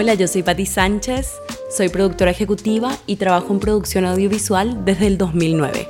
Hola, 0.00 0.14
yo 0.14 0.28
soy 0.28 0.44
Patti 0.44 0.64
Sánchez, 0.64 1.40
soy 1.76 1.88
productora 1.88 2.30
ejecutiva 2.30 2.96
y 3.08 3.16
trabajo 3.16 3.52
en 3.52 3.58
producción 3.58 4.04
audiovisual 4.04 4.84
desde 4.84 5.08
el 5.08 5.18
2009. 5.18 5.88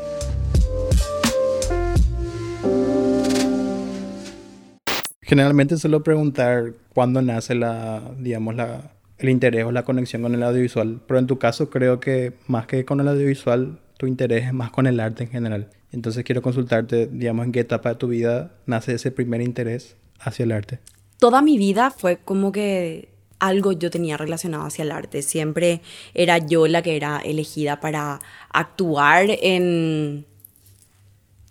Generalmente 5.20 5.76
suelo 5.76 6.02
preguntar 6.02 6.72
cuándo 6.94 7.20
nace 7.20 7.54
la, 7.54 8.00
digamos, 8.18 8.54
la, 8.54 8.92
el 9.18 9.28
interés 9.28 9.66
o 9.66 9.72
la 9.72 9.84
conexión 9.84 10.22
con 10.22 10.34
el 10.34 10.42
audiovisual, 10.42 11.02
pero 11.06 11.20
en 11.20 11.26
tu 11.26 11.38
caso 11.38 11.68
creo 11.68 12.00
que 12.00 12.32
más 12.46 12.66
que 12.66 12.86
con 12.86 13.00
el 13.00 13.08
audiovisual, 13.08 13.78
tu 13.98 14.06
interés 14.06 14.46
es 14.46 14.54
más 14.54 14.70
con 14.70 14.86
el 14.86 15.00
arte 15.00 15.24
en 15.24 15.30
general. 15.30 15.68
Entonces 15.92 16.24
quiero 16.24 16.40
consultarte, 16.40 17.08
digamos, 17.08 17.44
en 17.44 17.52
qué 17.52 17.60
etapa 17.60 17.90
de 17.90 17.96
tu 17.96 18.08
vida 18.08 18.52
nace 18.64 18.94
ese 18.94 19.10
primer 19.10 19.42
interés 19.42 19.98
hacia 20.18 20.44
el 20.44 20.52
arte. 20.52 20.78
Toda 21.18 21.42
mi 21.42 21.58
vida 21.58 21.90
fue 21.90 22.16
como 22.16 22.52
que 22.52 23.17
algo 23.38 23.72
yo 23.72 23.90
tenía 23.90 24.16
relacionado 24.16 24.64
hacia 24.64 24.82
el 24.82 24.92
arte. 24.92 25.22
Siempre 25.22 25.80
era 26.14 26.38
yo 26.38 26.66
la 26.66 26.82
que 26.82 26.96
era 26.96 27.18
elegida 27.18 27.80
para 27.80 28.20
actuar 28.50 29.26
en... 29.42 30.26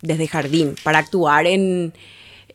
desde 0.02 0.28
jardín, 0.28 0.74
para 0.82 0.98
actuar 0.98 1.46
en... 1.46 1.92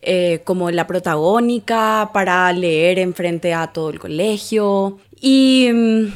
Eh, 0.06 0.42
como 0.44 0.70
la 0.70 0.86
protagónica, 0.86 2.10
para 2.12 2.52
leer 2.52 2.98
enfrente 2.98 3.54
a 3.54 3.68
todo 3.68 3.88
el 3.88 3.98
colegio. 3.98 4.98
Y 5.18 5.70
mm, 5.72 6.12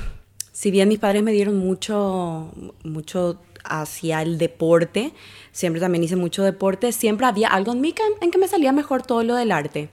si 0.53 0.71
bien 0.71 0.91
mis 0.91 0.99
padres 0.99 1.23
me 1.23 1.33
dieron 1.33 1.57
mucho, 1.57 2.53
mucho 2.85 3.41
hacia 3.65 4.21
el 4.21 4.37
deporte, 4.37 5.13
siempre 5.53 5.81
también 5.81 6.05
hice 6.05 6.17
mucho 6.17 6.43
deporte, 6.43 6.93
siempre 6.93 7.27
había 7.27 7.49
algo 7.49 7.73
en 7.73 7.81
mí 7.81 7.95
en 8.21 8.31
que 8.31 8.39
me 8.39 8.49
salía 8.49 8.73
mejor 8.73 9.03
todo 9.03 9.23
lo 9.23 9.37
del 9.37 9.53
arte. 9.53 9.91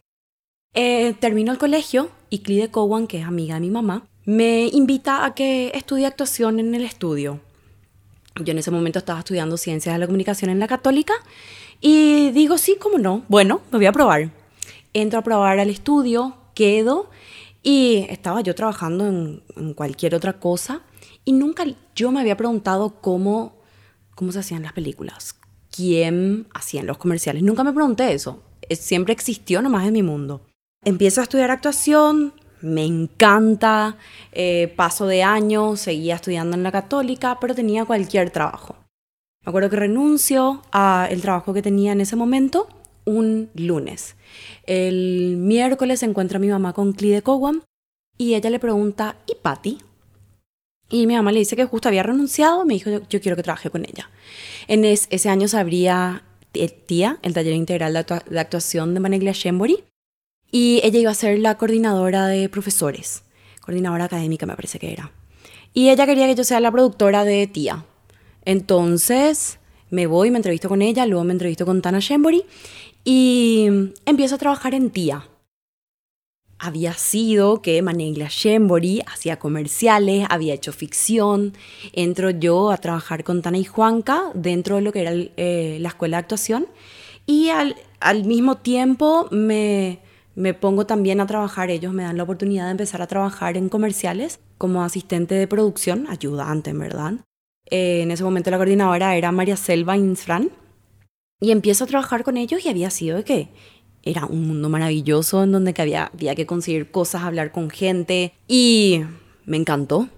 Eh, 0.78 1.14
termino 1.22 1.54
el 1.54 1.58
colegio 1.58 2.10
y 2.30 2.40
Clide 2.40 2.70
Cowan, 2.70 3.08
que 3.08 3.20
es 3.20 3.26
amiga 3.26 3.56
de 3.56 3.62
mi 3.62 3.70
mamá, 3.70 4.06
me 4.26 4.68
invita 4.68 5.24
a 5.24 5.34
que 5.34 5.72
estudie 5.74 6.06
actuación 6.06 6.60
en 6.60 6.76
el 6.76 6.84
estudio. 6.84 7.40
Yo 8.44 8.52
en 8.52 8.58
ese 8.58 8.72
momento 8.72 9.00
estaba 9.00 9.20
estudiando 9.20 9.56
ciencias 9.56 9.96
de 9.96 10.00
la 10.00 10.06
comunicación 10.06 10.52
en 10.52 10.60
la 10.60 10.68
católica 10.68 11.14
y 11.80 12.32
digo, 12.32 12.58
sí, 12.58 12.76
cómo 12.78 12.98
no, 12.98 13.24
bueno, 13.30 13.62
me 13.72 13.78
voy 13.78 13.86
a 13.86 13.94
probar. 13.94 14.32
Entro 14.94 15.20
a 15.20 15.24
probar 15.24 15.60
al 15.60 15.70
estudio, 15.70 16.36
quedo 16.54 17.10
y 17.64 18.06
estaba 18.10 18.42
yo 18.42 18.54
trabajando 18.54 19.08
en, 19.08 19.44
en 19.56 19.74
cualquier 19.74 20.14
otra 20.14 20.34
cosa 20.34 20.82
y 21.24 21.32
nunca 21.32 21.64
yo 21.96 22.12
me 22.12 22.20
había 22.20 22.36
preguntado 22.36 23.00
cómo, 23.00 23.56
cómo 24.14 24.34
se 24.34 24.40
hacían 24.40 24.64
las 24.64 24.74
películas, 24.74 25.38
quién 25.74 26.48
hacían 26.54 26.86
los 26.86 26.98
comerciales. 26.98 27.44
Nunca 27.44 27.64
me 27.64 27.72
pregunté 27.72 28.12
eso. 28.12 28.44
Siempre 28.72 29.14
existió 29.14 29.62
nomás 29.62 29.88
en 29.88 29.94
mi 29.94 30.04
mundo 30.04 30.42
empiezo 30.86 31.20
a 31.20 31.24
estudiar 31.24 31.52
actuación, 31.52 32.34
me 32.62 32.86
encanta, 32.86 33.98
eh, 34.32 34.74
paso 34.76 35.06
de 35.06 35.24
año, 35.24 35.76
seguía 35.76 36.16
estudiando 36.16 36.56
en 36.56 36.64
la 36.64 36.72
católica, 36.72 37.38
pero 37.40 37.54
tenía 37.54 37.86
cualquier 37.86 38.30
trabajo. 38.32 38.76
Me 39.46 39.50
acuerdo 39.50 39.70
que 39.70 39.76
renuncio 39.76 40.64
al 40.72 41.22
trabajo 41.22 41.54
que 41.54 41.62
tenía 41.62 41.92
en 41.92 42.02
ese 42.02 42.16
momento 42.16 42.68
un 43.06 43.50
lunes. 43.54 44.16
El 44.66 45.38
miércoles 45.38 46.00
se 46.00 46.08
encuentra 46.08 46.40
mi 46.40 46.48
mamá 46.48 46.74
con 46.74 46.94
Clide 46.94 47.22
Cowan 47.22 47.62
y 48.18 48.34
ella 48.34 48.50
le 48.50 48.60
pregunta, 48.60 49.18
¿y 49.28 49.36
Patty? 49.36 49.78
Y 50.90 51.08
mi 51.08 51.16
mamá 51.16 51.32
le 51.32 51.40
dice 51.40 51.56
que 51.56 51.66
justo 51.66 51.88
había 51.88 52.04
renunciado, 52.04 52.66
me 52.66 52.76
dijo, 52.76 52.90
yo, 52.90 53.22
quiero 53.22 53.36
que 53.36 53.44
trabaje 53.44 53.70
con 53.70 53.86
ella. 53.86 54.10
En 54.68 54.86
ese 54.86 55.30
año 55.30 55.48
se 55.48 55.58
abría 55.58 56.24
TIA, 56.52 57.20
el 57.22 57.34
taller 57.34 57.54
integral 57.54 57.94
de, 57.94 58.40
actuación 58.40 58.94
de 58.94 59.00
Maneglia 59.00 59.34
Shembori, 59.34 59.84
y 60.52 60.82
ella 60.84 61.00
iba 61.00 61.12
a 61.12 61.16
ser 61.16 61.40
la 61.40 61.58
coordinadora 61.58 62.28
de 62.28 62.50
profesores, 62.50 63.24
coordinadora 63.62 64.06
académica 64.06 64.46
me 64.46 64.56
parece 64.56 64.80
que 64.80 64.92
era. 64.92 65.12
Y 65.74 65.90
ella 65.90 66.06
quería 66.06 66.28
que 66.28 66.36
yo 66.36 66.44
sea 66.44 66.60
la 66.60 66.72
productora 66.72 67.26
de 67.26 67.48
Tía. 67.48 67.86
Entonces 68.46 69.60
me 69.90 70.08
voy, 70.08 70.32
me 70.32 70.38
entrevisto 70.38 70.70
con 70.70 70.82
ella, 70.82 71.06
luego 71.06 71.24
me 71.24 71.34
entrevisto 71.34 71.66
con 71.66 71.82
Tana 71.82 72.00
Shembori 72.00 72.44
y 73.04 73.68
empiezo 74.06 74.36
a 74.36 74.38
trabajar 74.38 74.74
en 74.74 74.90
Tía. 74.90 75.28
Había 76.58 76.94
sido 76.94 77.62
que 77.62 77.82
Manegla 77.82 78.28
Shembori 78.30 79.02
hacía 79.06 79.38
comerciales, 79.38 80.26
había 80.30 80.54
hecho 80.54 80.72
ficción. 80.72 81.54
Entro 81.92 82.30
yo 82.30 82.72
a 82.72 82.78
trabajar 82.78 83.26
con 83.26 83.42
Tana 83.42 83.58
y 83.58 83.66
Juanca 83.66 84.32
dentro 84.34 84.78
de 84.78 84.82
lo 84.82 84.94
que 84.94 85.02
era 85.02 85.12
eh, 85.14 85.78
la 85.82 85.90
escuela 85.90 86.18
de 86.18 86.22
actuación 86.22 86.68
y 87.26 87.50
al, 87.50 87.76
al 88.00 88.24
mismo 88.24 88.58
tiempo 88.58 89.28
me, 89.32 90.00
me 90.36 90.54
pongo 90.54 90.86
también 90.86 91.22
a 91.22 91.28
trabajar, 91.28 91.70
ellos 91.70 91.94
me 91.94 92.04
dan 92.04 92.18
la 92.18 92.24
oportunidad 92.24 92.66
de 92.66 92.72
empezar 92.72 93.02
a 93.02 93.08
trabajar 93.08 93.58
en 93.58 93.70
comerciales 93.70 94.40
como 94.58 94.84
asistente 94.84 95.36
de 95.36 95.48
producción, 95.48 96.08
ayudante 96.10 96.72
en 96.72 96.80
verdad. 96.80 97.14
Eh, 97.72 98.02
en 98.02 98.12
ese 98.12 98.24
momento 98.24 98.52
la 98.52 98.58
coordinadora 98.58 99.16
era 99.16 99.32
María 99.32 99.58
Selva 99.58 99.98
Insfran 99.98 100.52
y 101.40 101.52
empiezo 101.52 101.86
a 101.86 101.88
trabajar 101.88 102.24
con 102.24 102.38
ellos 102.38 102.66
y 102.66 102.70
había 102.70 102.90
sido 102.90 103.18
de 103.18 103.24
que 103.24 103.50
era 104.04 104.26
un 104.26 104.48
mundo 104.48 104.70
maravilloso 104.70 105.44
en 105.44 105.52
donde 105.52 105.74
había, 105.78 106.12
había 106.14 106.36
que 106.36 106.46
conseguir 106.46 106.92
cosas, 106.92 107.24
hablar 107.24 107.52
con 107.52 107.70
gente 107.70 108.34
y 108.48 109.02
me 109.46 109.58
encantó. 109.58 110.10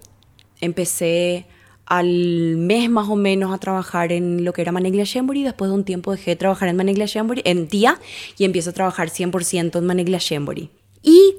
Empecé 0.60 1.46
al 1.88 2.56
mes 2.56 2.90
más 2.90 3.08
o 3.08 3.16
menos 3.16 3.52
a 3.52 3.58
trabajar 3.58 4.12
en 4.12 4.44
lo 4.44 4.52
que 4.52 4.60
era 4.60 4.72
Maneglia 4.72 5.04
Shemburi. 5.04 5.42
Después 5.42 5.70
de 5.70 5.74
un 5.74 5.84
tiempo 5.84 6.12
dejé 6.12 6.32
de 6.32 6.36
trabajar 6.36 6.68
en 6.68 6.76
Maneglia 6.76 7.06
Shemburi, 7.06 7.40
en 7.44 7.66
TIA, 7.66 7.98
y 8.36 8.44
empiezo 8.44 8.70
a 8.70 8.72
trabajar 8.74 9.08
100% 9.08 9.78
en 9.78 9.86
Maneglia 9.86 10.18
Shemburi. 10.20 10.70
Y 11.02 11.36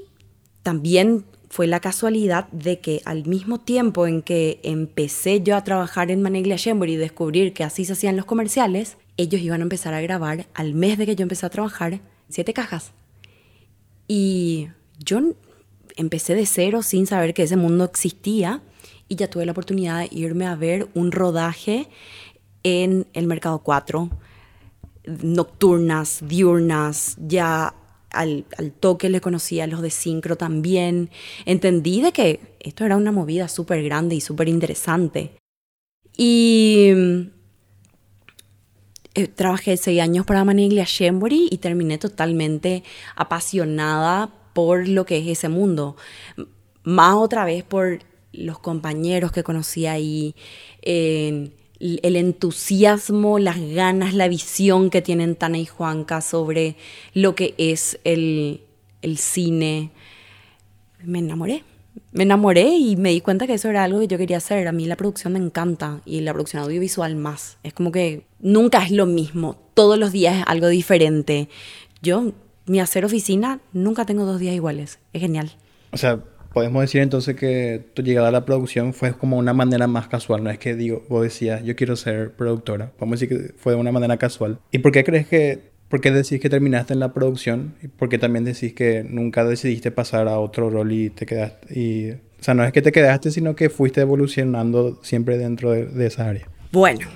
también 0.64 1.24
fue 1.50 1.68
la 1.68 1.80
casualidad 1.80 2.48
de 2.50 2.80
que 2.80 3.02
al 3.06 3.26
mismo 3.26 3.60
tiempo 3.60 4.08
en 4.08 4.24
que 4.24 4.60
empecé 4.64 5.42
yo 5.42 5.56
a 5.56 5.64
trabajar 5.64 6.10
en 6.10 6.22
Maneglia 6.22 6.56
Shemburi 6.56 6.94
y 6.94 6.98
descubrir 6.98 7.54
que 7.54 7.64
así 7.64 7.86
se 7.86 7.94
hacían 7.94 8.16
los 8.16 8.26
comerciales, 8.26 8.98
ellos 9.18 9.42
iban 9.42 9.62
a 9.62 9.64
empezar 9.64 9.94
a 9.94 10.02
grabar 10.02 10.48
al 10.56 10.74
mes 10.74 10.98
de 10.98 11.06
que 11.06 11.16
yo 11.16 11.24
empecé 11.24 11.46
a 11.46 11.50
trabajar 11.50 12.02
siete 12.28 12.54
cajas. 12.54 12.92
Y 14.08 14.70
yo 14.98 15.20
empecé 15.96 16.34
de 16.34 16.48
cero 16.48 16.81
sin 16.81 17.06
saber 17.06 17.36
que 17.36 17.44
ese 17.44 17.56
mundo 17.56 17.84
existía 17.84 18.64
y 19.09 19.16
ya 19.16 19.30
tuve 19.30 19.46
la 19.46 19.52
oportunidad 19.52 20.00
de 20.00 20.09
irme 20.12 20.46
a 20.46 20.56
ver 20.56 20.88
un 20.94 21.12
rodaje 21.12 21.88
en 22.64 23.08
el 23.14 23.28
Mercado 23.28 23.59
4, 23.59 24.09
nocturnas, 25.24 26.20
diurnas, 26.28 27.18
ya 27.19 27.74
al, 28.12 28.46
toque 28.80 29.09
le 29.09 29.22
conocía 29.22 29.68
los 29.68 29.81
de 29.81 29.90
Sincro 29.90 30.36
también. 30.36 31.09
Entendí 31.46 32.02
de 32.02 32.12
que 32.12 32.40
esto 32.59 32.86
era 32.86 32.98
una 32.98 33.12
movida 33.12 33.48
súper 33.48 33.84
grande 33.84 34.16
y 34.16 34.22
súper 34.22 34.48
interesante. 34.48 35.31
Y 36.16 36.90
eh, 39.16 39.28
trabajé 39.28 39.78
seis 39.78 40.02
años 40.02 40.25
para 40.25 40.44
Maniglia 40.44 40.86
Shembori 40.86 41.48
y 41.50 41.58
terminé 41.58 41.98
totalmente 41.98 42.84
apasionada 43.16 44.30
por 44.53 44.88
lo 44.88 45.06
que 45.06 45.18
es 45.18 45.28
ese 45.28 45.50
mundo. 45.50 45.96
Más 46.84 47.16
otra 47.16 47.46
vez 47.46 47.64
por 47.64 48.00
los 48.40 48.60
compañeros 48.60 49.32
que 49.32 49.44
conocí 49.44 49.86
ahí, 49.86 50.36
el 50.82 52.16
entusiasmo, 52.16 53.40
las 53.40 53.60
ganas, 53.60 54.14
la 54.14 54.28
visión 54.28 54.90
que 54.90 55.02
tienen 55.02 55.36
Tana 55.36 55.58
y 55.58 55.66
Juanca 55.66 56.22
sobre 56.22 56.76
lo 57.14 57.36
que 57.36 57.54
es 57.58 58.00
el, 58.04 58.62
el 59.02 59.18
cine. 59.18 59.92
Me 61.04 61.20
enamoré. 61.20 61.64
Me 62.12 62.24
enamoré 62.24 62.76
y 62.76 62.96
me 62.96 63.12
di 63.12 63.22
cuenta 63.22 63.46
que 63.46 63.54
eso 63.54 63.70
era 63.70 63.84
algo 63.84 64.00
que 64.00 64.08
yo 64.08 64.18
quería 64.18 64.38
hacer. 64.38 64.68
A 64.68 64.72
mí 64.72 64.86
la 64.86 64.96
producción 64.96 65.34
me 65.34 65.40
encanta 65.40 66.02
y 66.06 66.22
la 66.22 66.34
producción 66.34 66.63
audiovisual 66.63 67.16
más. 67.16 67.58
Es 67.63 67.74
como 67.74 67.92
que 67.92 68.25
nunca 68.40 68.84
es 68.84 68.92
lo 68.92 69.06
mismo. 69.06 69.58
Todos 69.74 69.98
los 69.98 70.12
días 70.12 70.38
es 70.38 70.44
algo 70.48 70.68
diferente. 70.68 71.50
Yo, 72.02 72.34
mi 72.66 72.80
hacer 72.80 73.06
oficina, 73.06 73.60
nunca 73.74 74.06
tengo 74.06 74.25
dos 74.25 74.40
días 74.40 74.56
iguales. 74.56 75.00
Es 75.13 75.22
genial. 75.22 75.52
O 75.92 75.98
sea, 75.98 76.24
podemos 76.60 76.82
decir 76.82 77.00
entonces 77.00 77.38
que 77.38 77.82
tu 77.94 78.02
llegada 78.02 78.28
a 78.28 78.32
la 78.32 78.44
producción 78.44 78.94
fue 78.94 79.14
como 79.14 79.38
una 79.38 79.54
manera 79.54 79.88
más 79.88 80.10
casual, 80.10 80.44
no 80.44 80.50
es 80.50 80.60
que 80.60 80.76
digo, 80.76 81.06
vos 81.08 81.24
decías, 81.24 81.64
yo 81.64 81.74
quiero 81.78 81.96
ser 81.96 82.34
productora, 82.34 82.92
a 83.00 83.06
decir 83.06 83.30
que 83.30 83.54
fue 83.58 83.72
de 83.72 83.80
una 83.80 83.94
manera 83.94 84.18
casual. 84.18 84.60
¿Y 84.70 84.80
por 84.80 84.92
qué 84.92 85.06
crees 85.06 85.26
que, 85.26 85.72
por 85.88 86.02
qué 86.02 86.12
decís 86.12 86.42
que 86.42 86.50
terminaste 86.50 86.92
en 86.92 87.00
la 87.00 87.14
producción? 87.14 87.76
¿Y 87.82 87.88
por 87.88 88.10
qué 88.10 88.18
también 88.18 88.44
decís 88.44 88.74
que 88.74 89.06
nunca 89.10 89.46
decidiste 89.46 89.90
pasar 89.90 90.28
a 90.28 90.38
otro 90.38 90.70
rol 90.70 90.92
y 90.92 91.10
te 91.12 91.26
quedaste, 91.26 91.80
y, 91.80 92.12
o 92.12 92.44
sea, 92.44 92.56
no 92.56 92.66
es 92.66 92.74
que 92.74 92.82
te 92.82 92.92
quedaste, 92.92 93.32
sino 93.32 93.56
que 93.56 93.70
fuiste 93.70 94.02
evolucionando 94.02 95.00
siempre 95.02 95.38
dentro 95.38 95.72
de, 95.72 95.86
de 95.86 96.08
esa 96.08 96.28
área? 96.28 96.46
Bueno, 96.74 97.08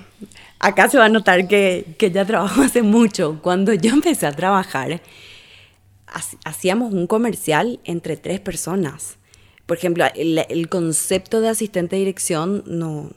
acá 0.60 0.88
se 0.88 0.98
va 0.98 1.08
a 1.08 1.10
notar 1.10 1.50
que, 1.50 1.84
que 1.98 2.12
ya 2.12 2.24
trabajo 2.24 2.62
hace 2.66 2.82
mucho. 2.82 3.42
Cuando 3.42 3.74
yo 3.74 3.92
empecé 3.92 4.26
a 4.26 4.32
trabajar, 4.32 5.02
hacíamos 6.46 6.94
un 6.94 7.08
comercial 7.08 7.82
entre 7.84 8.16
tres 8.16 8.40
personas 8.40 9.18
por 9.74 9.80
ejemplo, 9.80 10.06
el, 10.14 10.70
concepto 10.70 11.42
de 11.42 11.50
asistente 11.50 11.96
de 11.96 12.02
dirección 12.02 12.64
no, 12.68 13.10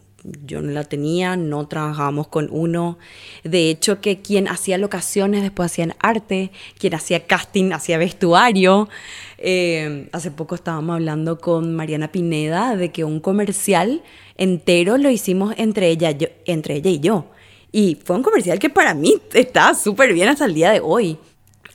yo 0.46 0.62
no 0.62 0.70
la 0.70 0.84
tenía, 0.84 1.36
no 1.36 1.68
trabajábamos 1.68 2.28
con 2.28 2.48
uno. 2.50 2.96
De 3.44 3.68
hecho, 3.68 4.00
que 4.00 4.22
quien 4.22 4.48
hacía 4.48 4.78
locaciones 4.78 5.42
después 5.42 5.70
hacían 5.70 5.94
arte, 5.98 6.52
quien 6.78 6.94
hacía 6.94 7.26
casting 7.26 7.72
hacía 7.72 7.98
vestuario. 7.98 8.88
Eh, 9.36 10.08
hace 10.12 10.30
poco 10.30 10.54
estábamos 10.54 10.94
hablando 10.94 11.38
con 11.40 11.76
Mariana 11.76 12.10
Pineda 12.10 12.74
de 12.74 12.90
que 12.90 13.04
un 13.04 13.20
comercial 13.20 14.02
entero 14.38 14.96
lo 14.96 15.10
hicimos 15.10 15.52
entre 15.58 15.90
ella, 15.90 16.16
entre 16.46 16.76
ella 16.76 16.90
y 16.90 17.00
yo. 17.00 17.26
Y 17.70 17.98
fue 18.02 18.16
un 18.16 18.22
comercial 18.22 18.58
que 18.58 18.70
para 18.70 18.94
mí 18.94 19.16
está 19.34 19.74
súper 19.74 20.14
bien 20.14 20.30
hasta 20.30 20.46
el 20.46 20.54
día 20.54 20.70
de 20.70 20.80
hoy. 20.80 21.18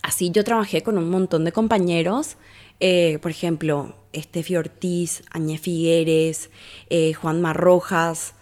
Así 0.01 0.31
yo 0.31 0.43
trabajé 0.43 0.81
con 0.81 0.97
un 0.97 1.11
montón 1.11 1.45
de 1.45 1.51
compañeros, 1.51 2.37
eh, 2.81 3.19
por 3.21 3.31
ejemplo, 3.31 3.95
Estefi 4.11 4.57
Ortiz, 4.57 5.23
Añé 5.29 5.57
Figueres, 5.57 6.49
eh, 6.89 7.13
Juan 7.13 7.39
Marrojas, 7.41 8.33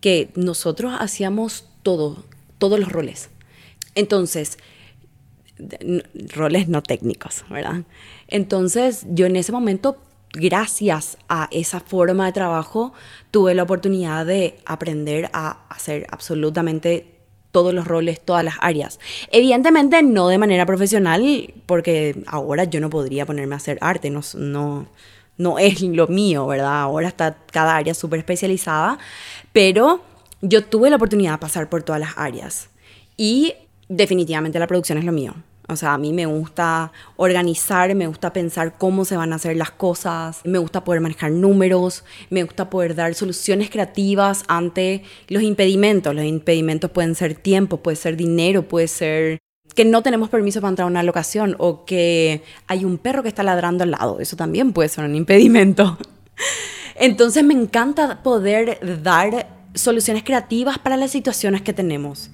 que 0.00 0.30
nosotros 0.36 0.94
hacíamos 0.98 1.64
todo, 1.82 2.24
todos 2.58 2.78
los 2.78 2.92
roles. 2.92 3.30
Entonces, 3.94 4.58
roles 6.34 6.68
no 6.68 6.82
técnicos, 6.82 7.44
¿verdad? 7.48 7.84
Entonces, 8.28 9.06
yo 9.08 9.24
en 9.24 9.36
ese 9.36 9.52
momento, 9.52 9.96
gracias 10.32 11.16
a 11.30 11.48
esa 11.50 11.80
forma 11.80 12.26
de 12.26 12.32
trabajo, 12.32 12.92
tuve 13.30 13.54
la 13.54 13.62
oportunidad 13.62 14.26
de 14.26 14.58
aprender 14.66 15.30
a 15.32 15.66
hacer 15.70 16.06
absolutamente 16.10 17.15
todos 17.56 17.72
los 17.72 17.86
roles, 17.86 18.20
todas 18.20 18.44
las 18.44 18.56
áreas. 18.60 19.00
Evidentemente 19.32 20.02
no 20.02 20.28
de 20.28 20.36
manera 20.36 20.66
profesional, 20.66 21.54
porque 21.64 22.14
ahora 22.26 22.64
yo 22.64 22.80
no 22.80 22.90
podría 22.90 23.24
ponerme 23.24 23.54
a 23.54 23.56
hacer 23.56 23.78
arte, 23.80 24.10
no, 24.10 24.20
no, 24.34 24.86
no 25.38 25.58
es 25.58 25.80
lo 25.80 26.06
mío, 26.06 26.46
¿verdad? 26.46 26.82
Ahora 26.82 27.08
está 27.08 27.38
cada 27.50 27.74
área 27.74 27.94
súper 27.94 28.18
especializada, 28.18 28.98
pero 29.54 30.02
yo 30.42 30.66
tuve 30.66 30.90
la 30.90 30.96
oportunidad 30.96 31.32
de 31.32 31.38
pasar 31.38 31.70
por 31.70 31.82
todas 31.82 31.98
las 31.98 32.18
áreas 32.18 32.68
y 33.16 33.54
definitivamente 33.88 34.58
la 34.58 34.66
producción 34.66 34.98
es 34.98 35.04
lo 35.06 35.12
mío. 35.12 35.32
O 35.68 35.74
sea, 35.74 35.94
a 35.94 35.98
mí 35.98 36.12
me 36.12 36.26
gusta 36.26 36.92
organizar, 37.16 37.92
me 37.94 38.06
gusta 38.06 38.32
pensar 38.32 38.78
cómo 38.78 39.04
se 39.04 39.16
van 39.16 39.32
a 39.32 39.36
hacer 39.36 39.56
las 39.56 39.72
cosas, 39.72 40.40
me 40.44 40.58
gusta 40.58 40.84
poder 40.84 41.00
manejar 41.00 41.32
números, 41.32 42.04
me 42.30 42.44
gusta 42.44 42.70
poder 42.70 42.94
dar 42.94 43.14
soluciones 43.14 43.68
creativas 43.68 44.44
ante 44.46 45.02
los 45.28 45.42
impedimentos. 45.42 46.14
Los 46.14 46.24
impedimentos 46.24 46.90
pueden 46.90 47.16
ser 47.16 47.34
tiempo, 47.34 47.78
puede 47.78 47.96
ser 47.96 48.16
dinero, 48.16 48.62
puede 48.62 48.86
ser 48.86 49.38
que 49.74 49.84
no 49.84 50.02
tenemos 50.02 50.28
permiso 50.28 50.60
para 50.60 50.70
entrar 50.70 50.84
a 50.84 50.90
una 50.90 51.02
locación 51.02 51.56
o 51.58 51.84
que 51.84 52.42
hay 52.68 52.84
un 52.84 52.96
perro 52.96 53.22
que 53.22 53.28
está 53.28 53.42
ladrando 53.42 53.82
al 53.82 53.90
lado. 53.90 54.20
Eso 54.20 54.36
también 54.36 54.72
puede 54.72 54.88
ser 54.88 55.04
un 55.04 55.16
impedimento. 55.16 55.98
Entonces 56.94 57.42
me 57.44 57.54
encanta 57.54 58.22
poder 58.22 59.02
dar 59.02 59.48
soluciones 59.74 60.22
creativas 60.22 60.78
para 60.78 60.96
las 60.96 61.10
situaciones 61.10 61.62
que 61.62 61.72
tenemos. 61.72 62.30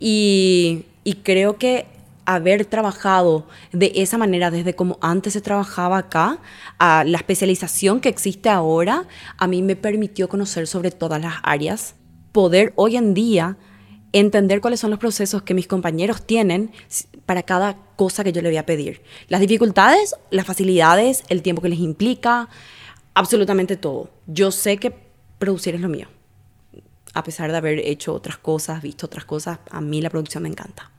Y, 0.00 0.84
y 1.04 1.14
creo 1.14 1.56
que 1.56 1.86
haber 2.26 2.64
trabajado 2.66 3.46
de 3.72 3.92
esa 3.96 4.18
manera, 4.18 4.50
desde 4.50 4.74
como 4.74 4.98
antes 5.00 5.32
se 5.32 5.40
trabajaba 5.40 5.98
acá, 5.98 6.38
a 6.78 7.04
la 7.04 7.18
especialización 7.18 8.00
que 8.00 8.08
existe 8.08 8.48
ahora, 8.48 9.06
a 9.36 9.46
mí 9.46 9.62
me 9.62 9.76
permitió 9.76 10.28
conocer 10.28 10.66
sobre 10.66 10.90
todas 10.90 11.20
las 11.20 11.34
áreas, 11.42 11.94
poder 12.32 12.72
hoy 12.76 12.96
en 12.96 13.14
día 13.14 13.56
entender 14.12 14.60
cuáles 14.60 14.80
son 14.80 14.90
los 14.90 15.00
procesos 15.00 15.42
que 15.42 15.54
mis 15.54 15.66
compañeros 15.66 16.24
tienen 16.24 16.72
para 17.26 17.42
cada 17.42 17.76
cosa 17.96 18.22
que 18.22 18.32
yo 18.32 18.42
le 18.42 18.48
voy 18.48 18.56
a 18.58 18.66
pedir. 18.66 19.02
Las 19.28 19.40
dificultades, 19.40 20.14
las 20.30 20.46
facilidades, 20.46 21.24
el 21.28 21.42
tiempo 21.42 21.62
que 21.62 21.68
les 21.68 21.80
implica, 21.80 22.48
absolutamente 23.14 23.76
todo. 23.76 24.10
Yo 24.26 24.52
sé 24.52 24.76
que 24.76 24.94
producir 25.38 25.74
es 25.74 25.80
lo 25.80 25.88
mío. 25.88 26.06
A 27.12 27.24
pesar 27.24 27.50
de 27.50 27.56
haber 27.56 27.80
hecho 27.80 28.14
otras 28.14 28.38
cosas, 28.38 28.82
visto 28.82 29.06
otras 29.06 29.24
cosas, 29.24 29.58
a 29.70 29.80
mí 29.80 30.00
la 30.00 30.10
producción 30.10 30.44
me 30.44 30.48
encanta. 30.48 30.90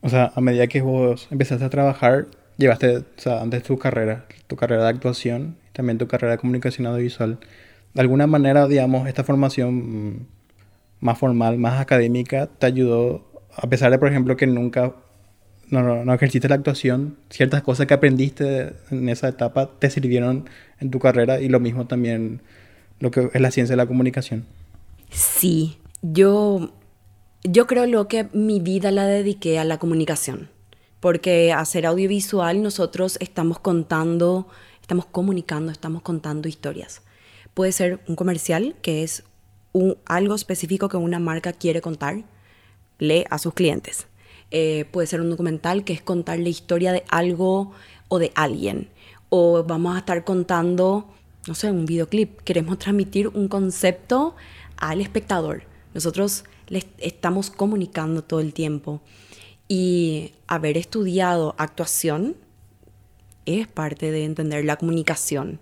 O 0.00 0.08
sea, 0.08 0.32
a 0.34 0.40
medida 0.40 0.66
que 0.66 0.80
vos 0.82 1.28
empezaste 1.30 1.64
a 1.64 1.70
trabajar, 1.70 2.28
llevaste, 2.56 2.98
o 2.98 3.04
sea, 3.16 3.40
antes 3.40 3.62
tu 3.62 3.78
carrera, 3.78 4.26
tu 4.46 4.56
carrera 4.56 4.84
de 4.84 4.90
actuación, 4.90 5.56
también 5.72 5.98
tu 5.98 6.06
carrera 6.06 6.32
de 6.32 6.38
comunicación 6.38 6.86
audiovisual. 6.86 7.38
De 7.94 8.00
alguna 8.00 8.26
manera, 8.26 8.66
digamos, 8.66 9.08
esta 9.08 9.24
formación 9.24 10.14
mm, 10.14 10.26
más 11.00 11.18
formal, 11.18 11.58
más 11.58 11.80
académica, 11.80 12.46
te 12.46 12.66
ayudó, 12.66 13.24
a 13.56 13.68
pesar 13.68 13.90
de, 13.90 13.98
por 13.98 14.08
ejemplo, 14.08 14.36
que 14.36 14.46
nunca 14.46 14.94
no, 15.70 16.04
no, 16.04 16.14
ejerciste 16.14 16.48
la 16.48 16.54
actuación, 16.54 17.16
ciertas 17.30 17.62
cosas 17.62 17.86
que 17.86 17.94
aprendiste 17.94 18.72
en 18.90 19.08
esa 19.08 19.28
etapa 19.28 19.70
te 19.78 19.90
sirvieron 19.90 20.48
en 20.80 20.90
tu 20.90 20.98
carrera 20.98 21.40
y 21.40 21.48
lo 21.48 21.60
mismo 21.60 21.86
también 21.86 22.40
lo 23.00 23.10
que 23.10 23.30
es 23.32 23.40
la 23.40 23.50
ciencia 23.50 23.74
de 23.74 23.76
la 23.76 23.86
comunicación. 23.86 24.46
Sí, 25.10 25.78
yo, 26.02 26.72
yo 27.44 27.66
creo 27.66 27.86
lo 27.86 28.08
que 28.08 28.28
mi 28.32 28.60
vida 28.60 28.90
la 28.90 29.06
dediqué 29.06 29.58
a 29.58 29.64
la 29.64 29.78
comunicación, 29.78 30.50
porque 31.00 31.52
hacer 31.52 31.86
audiovisual 31.86 32.62
nosotros 32.62 33.16
estamos 33.20 33.58
contando, 33.58 34.48
estamos 34.80 35.06
comunicando, 35.06 35.70
estamos 35.70 36.02
contando 36.02 36.48
historias. 36.48 37.02
Puede 37.54 37.72
ser 37.72 38.00
un 38.08 38.16
comercial, 38.16 38.76
que 38.82 39.02
es 39.02 39.24
algo 40.06 40.34
específico 40.34 40.88
que 40.88 40.96
una 40.96 41.18
marca 41.18 41.52
quiere 41.52 41.80
contar 41.80 42.24
lee 42.98 43.24
a 43.30 43.38
sus 43.38 43.54
clientes. 43.54 44.06
Eh, 44.50 44.86
puede 44.90 45.06
ser 45.06 45.20
un 45.20 45.30
documental 45.30 45.84
que 45.84 45.92
es 45.92 46.02
contar 46.02 46.38
la 46.38 46.48
historia 46.48 46.92
de 46.92 47.04
algo 47.10 47.72
o 48.08 48.18
de 48.18 48.32
alguien. 48.34 48.88
O 49.28 49.62
vamos 49.64 49.94
a 49.94 50.00
estar 50.00 50.24
contando, 50.24 51.08
no 51.46 51.54
sé, 51.54 51.70
un 51.70 51.86
videoclip. 51.86 52.40
Queremos 52.40 52.78
transmitir 52.78 53.28
un 53.28 53.48
concepto 53.48 54.34
al 54.76 55.00
espectador. 55.00 55.62
Nosotros 55.98 56.44
les 56.68 56.86
estamos 56.98 57.50
comunicando 57.50 58.22
todo 58.22 58.38
el 58.38 58.52
tiempo. 58.52 59.00
Y 59.66 60.30
haber 60.46 60.76
estudiado 60.76 61.56
actuación 61.58 62.36
es 63.46 63.66
parte 63.66 64.12
de 64.12 64.24
entender 64.24 64.64
la 64.64 64.76
comunicación. 64.76 65.58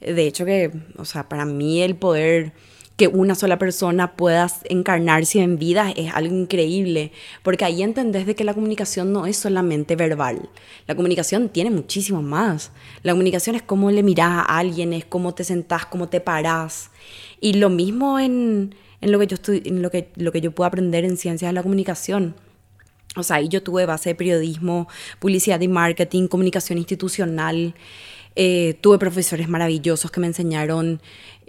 De 0.00 0.26
hecho 0.26 0.44
que, 0.44 0.72
o 0.96 1.04
sea, 1.04 1.28
para 1.28 1.44
mí 1.44 1.80
el 1.80 1.94
poder 1.94 2.54
que 2.96 3.06
una 3.06 3.36
sola 3.36 3.56
persona 3.60 4.16
pueda 4.16 4.50
encarnarse 4.64 5.42
en 5.42 5.60
vida 5.60 5.92
es 5.94 6.12
algo 6.12 6.34
increíble, 6.34 7.12
porque 7.44 7.64
ahí 7.64 7.84
entendés 7.84 8.26
de 8.26 8.34
que 8.34 8.42
la 8.42 8.54
comunicación 8.54 9.12
no 9.12 9.26
es 9.26 9.36
solamente 9.36 9.94
verbal, 9.94 10.48
la 10.88 10.96
comunicación 10.96 11.48
tiene 11.50 11.70
muchísimo 11.70 12.20
más. 12.22 12.72
La 13.04 13.12
comunicación 13.12 13.54
es 13.54 13.62
cómo 13.62 13.92
le 13.92 14.02
mirás 14.02 14.30
a 14.30 14.58
alguien, 14.58 14.92
es 14.92 15.04
cómo 15.04 15.32
te 15.34 15.44
sentás, 15.44 15.86
cómo 15.86 16.08
te 16.08 16.20
parás. 16.20 16.90
Y 17.40 17.52
lo 17.52 17.70
mismo 17.70 18.18
en, 18.18 18.74
en 19.00 19.12
lo, 19.12 19.18
que 19.18 19.26
yo 19.26 19.34
estoy, 19.34 19.62
en 19.64 19.82
lo, 19.82 19.90
que, 19.90 20.10
lo 20.16 20.32
que 20.32 20.40
yo 20.40 20.52
puedo 20.52 20.66
aprender 20.66 21.04
en 21.04 21.16
ciencias 21.16 21.48
de 21.48 21.52
la 21.52 21.62
comunicación. 21.62 22.34
O 23.16 23.22
sea, 23.22 23.36
ahí 23.36 23.48
yo 23.48 23.62
tuve 23.62 23.86
base 23.86 24.10
de 24.10 24.14
periodismo, 24.14 24.88
publicidad 25.18 25.60
y 25.60 25.68
marketing, 25.68 26.28
comunicación 26.28 26.78
institucional. 26.78 27.74
Eh, 28.36 28.78
tuve 28.80 28.98
profesores 28.98 29.48
maravillosos 29.48 30.10
que 30.10 30.20
me 30.20 30.26
enseñaron 30.26 31.00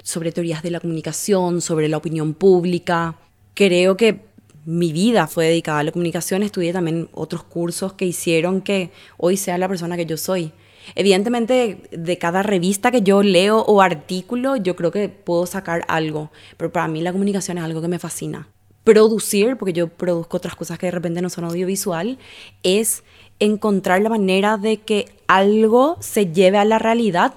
sobre 0.03 0.31
teorías 0.31 0.63
de 0.63 0.71
la 0.71 0.79
comunicación, 0.79 1.61
sobre 1.61 1.87
la 1.87 1.97
opinión 1.97 2.33
pública. 2.33 3.17
Creo 3.53 3.97
que 3.97 4.21
mi 4.65 4.91
vida 4.91 5.27
fue 5.27 5.47
dedicada 5.47 5.79
a 5.79 5.83
la 5.83 5.91
comunicación, 5.91 6.43
estudié 6.43 6.73
también 6.73 7.09
otros 7.13 7.43
cursos 7.43 7.93
que 7.93 8.05
hicieron 8.05 8.61
que 8.61 8.91
hoy 9.17 9.37
sea 9.37 9.57
la 9.57 9.67
persona 9.67 9.97
que 9.97 10.05
yo 10.05 10.17
soy. 10.17 10.51
Evidentemente, 10.95 11.83
de 11.91 12.17
cada 12.17 12.43
revista 12.43 12.91
que 12.91 13.01
yo 13.01 13.23
leo 13.23 13.59
o 13.59 13.81
artículo, 13.81 14.55
yo 14.55 14.75
creo 14.75 14.91
que 14.91 15.09
puedo 15.09 15.45
sacar 15.45 15.83
algo, 15.87 16.31
pero 16.57 16.71
para 16.71 16.87
mí 16.87 17.01
la 17.01 17.11
comunicación 17.11 17.57
es 17.57 17.63
algo 17.63 17.81
que 17.81 17.87
me 17.87 17.99
fascina. 17.99 18.47
Producir, 18.83 19.57
porque 19.57 19.73
yo 19.73 19.87
produzco 19.87 20.37
otras 20.37 20.55
cosas 20.55 20.79
que 20.79 20.87
de 20.87 20.91
repente 20.91 21.21
no 21.21 21.29
son 21.29 21.43
audiovisual, 21.45 22.17
es 22.63 23.03
encontrar 23.39 24.01
la 24.01 24.09
manera 24.09 24.57
de 24.57 24.77
que 24.77 25.05
algo 25.27 25.97
se 25.99 26.31
lleve 26.31 26.57
a 26.57 26.65
la 26.65 26.79
realidad 26.79 27.33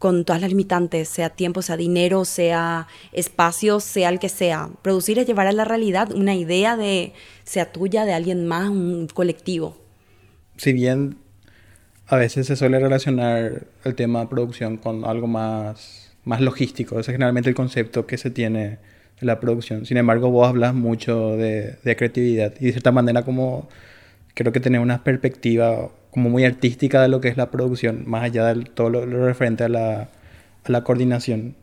con 0.00 0.24
todas 0.24 0.40
las 0.40 0.50
limitantes, 0.50 1.10
sea 1.10 1.28
tiempo, 1.28 1.60
sea 1.60 1.76
dinero, 1.76 2.24
sea 2.24 2.88
espacio, 3.12 3.80
sea 3.80 4.08
el 4.08 4.18
que 4.18 4.30
sea. 4.30 4.70
Producir 4.80 5.18
es 5.18 5.26
llevar 5.26 5.46
a 5.46 5.52
la 5.52 5.66
realidad 5.66 6.10
una 6.12 6.34
idea 6.34 6.74
de, 6.76 7.12
sea 7.44 7.70
tuya, 7.70 8.06
de 8.06 8.14
alguien 8.14 8.46
más, 8.46 8.70
un 8.70 9.08
colectivo. 9.12 9.76
Si 10.56 10.72
bien 10.72 11.18
a 12.10 12.16
veces 12.16 12.48
se 12.48 12.56
suele 12.56 12.80
relacionar 12.80 13.66
el 13.84 13.94
tema 13.94 14.28
producción 14.28 14.78
con 14.78 15.04
algo 15.04 15.28
más, 15.28 16.12
más 16.24 16.40
logístico, 16.40 16.98
ese 16.98 17.12
es 17.12 17.14
generalmente 17.14 17.48
el 17.48 17.54
concepto 17.54 18.04
que 18.04 18.18
se 18.18 18.32
tiene 18.32 18.78
de 19.20 19.26
la 19.26 19.38
producción. 19.38 19.86
Sin 19.86 19.96
embargo, 19.96 20.28
vos 20.28 20.48
hablas 20.48 20.74
mucho 20.74 21.36
de, 21.36 21.76
de 21.84 21.96
creatividad 21.96 22.52
y 22.58 22.66
de 22.66 22.72
cierta 22.72 22.90
manera 22.90 23.22
como 23.22 23.68
creo 24.34 24.52
que 24.52 24.58
tenés 24.58 24.80
una 24.80 25.04
perspectiva 25.04 25.88
como 26.10 26.30
muy 26.30 26.44
artística 26.44 27.00
de 27.00 27.08
lo 27.08 27.20
que 27.20 27.28
es 27.28 27.36
la 27.36 27.52
producción, 27.52 28.02
más 28.08 28.24
allá 28.24 28.52
de 28.52 28.64
todo 28.64 28.90
lo, 28.90 29.06
referente 29.06 29.62
a 29.62 29.68
la, 29.68 30.08
a 30.64 30.72
la, 30.72 30.82
coordinación. 30.82 31.54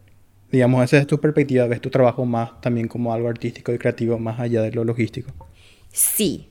Digamos, 0.50 0.82
esa 0.86 0.98
es 0.98 1.08
tu 1.08 1.20
perspectiva, 1.20 1.68
ves 1.68 1.82
tu 1.82 1.90
trabajo 1.90 2.26
más 2.26 2.62
también 2.62 2.88
como 2.88 3.14
algo 3.14 3.28
artístico 3.28 3.74
y 3.74 3.78
creativo, 3.78 4.18
más 4.18 4.40
allá 4.40 4.62
de 4.62 4.72
lo 4.72 4.86
logístico. 4.86 5.30
Sí, 5.92 6.48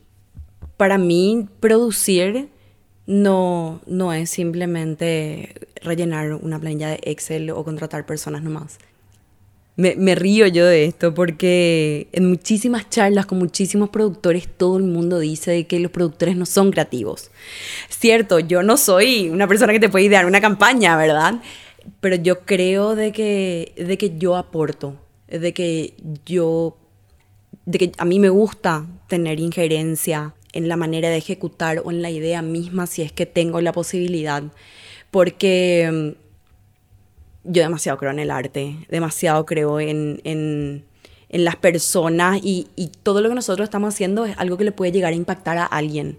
para 0.76 0.98
mí 0.98 1.48
producir 1.60 2.50
no, 3.06 3.80
no 3.86 4.12
es 4.12 4.30
simplemente 4.30 5.54
rellenar 5.82 6.34
una 6.34 6.58
planilla 6.58 6.88
de 6.88 7.00
Excel 7.02 7.50
o 7.50 7.64
contratar 7.64 8.04
personas 8.04 8.42
nomás. 8.42 8.78
me, 9.76 10.14
río 10.14 10.46
yo 10.46 10.66
de 10.66 10.86
esto 10.86 11.14
porque 11.14 12.08
en 12.12 12.28
muchísimas 12.28 12.88
charlas 12.90 13.26
con 13.26 13.38
muchísimos 13.38 13.90
productores 13.90 14.48
todo 14.48 14.78
el 14.78 14.84
mundo 14.84 15.18
dice 15.18 15.66
que 15.66 15.78
los 15.78 15.92
productores 15.92 16.36
no 16.36 16.46
son 16.46 16.72
creativos. 16.72 17.30
Cierto, 17.88 18.40
yo 18.40 18.62
no 18.62 18.76
soy 18.76 19.28
una 19.28 19.46
persona 19.46 19.72
que 19.72 19.80
te 19.80 19.88
puede 19.88 20.06
idear 20.06 20.26
una 20.26 20.40
campaña, 20.40 20.96
¿verdad? 20.96 21.40
Pero 22.00 22.16
yo 22.16 22.40
creo 22.40 22.96
de 22.96 23.12
que, 23.12 23.72
de 23.76 23.96
que 23.96 24.18
yo 24.18 24.36
aporto, 24.36 24.96
de 25.28 25.52
que 25.52 25.94
yo, 26.24 26.76
de 27.66 27.78
que 27.78 27.92
a 27.98 28.04
mí 28.04 28.18
me 28.18 28.30
gusta 28.30 28.86
tener 29.08 29.38
injerencia 29.38 30.34
en 30.56 30.68
la 30.68 30.76
manera 30.76 31.08
de 31.08 31.16
ejecutar 31.16 31.82
o 31.84 31.90
en 31.90 32.02
la 32.02 32.10
idea 32.10 32.42
misma 32.42 32.86
si 32.86 33.02
es 33.02 33.12
que 33.12 33.26
tengo 33.26 33.60
la 33.60 33.72
posibilidad. 33.72 34.42
Porque 35.10 36.14
yo 37.44 37.62
demasiado 37.62 37.98
creo 37.98 38.10
en 38.10 38.18
el 38.18 38.30
arte, 38.30 38.76
demasiado 38.88 39.46
creo 39.46 39.80
en, 39.80 40.20
en, 40.24 40.84
en 41.28 41.44
las 41.44 41.56
personas 41.56 42.40
y, 42.42 42.68
y, 42.76 42.88
todo 42.88 43.20
lo 43.20 43.28
que 43.28 43.34
nosotros 43.34 43.64
estamos 43.64 43.94
haciendo 43.94 44.24
es 44.26 44.36
algo 44.38 44.56
que 44.56 44.64
le 44.64 44.72
puede 44.72 44.92
llegar 44.92 45.12
a 45.12 45.16
impactar 45.16 45.58
a 45.58 45.64
alguien. 45.64 46.18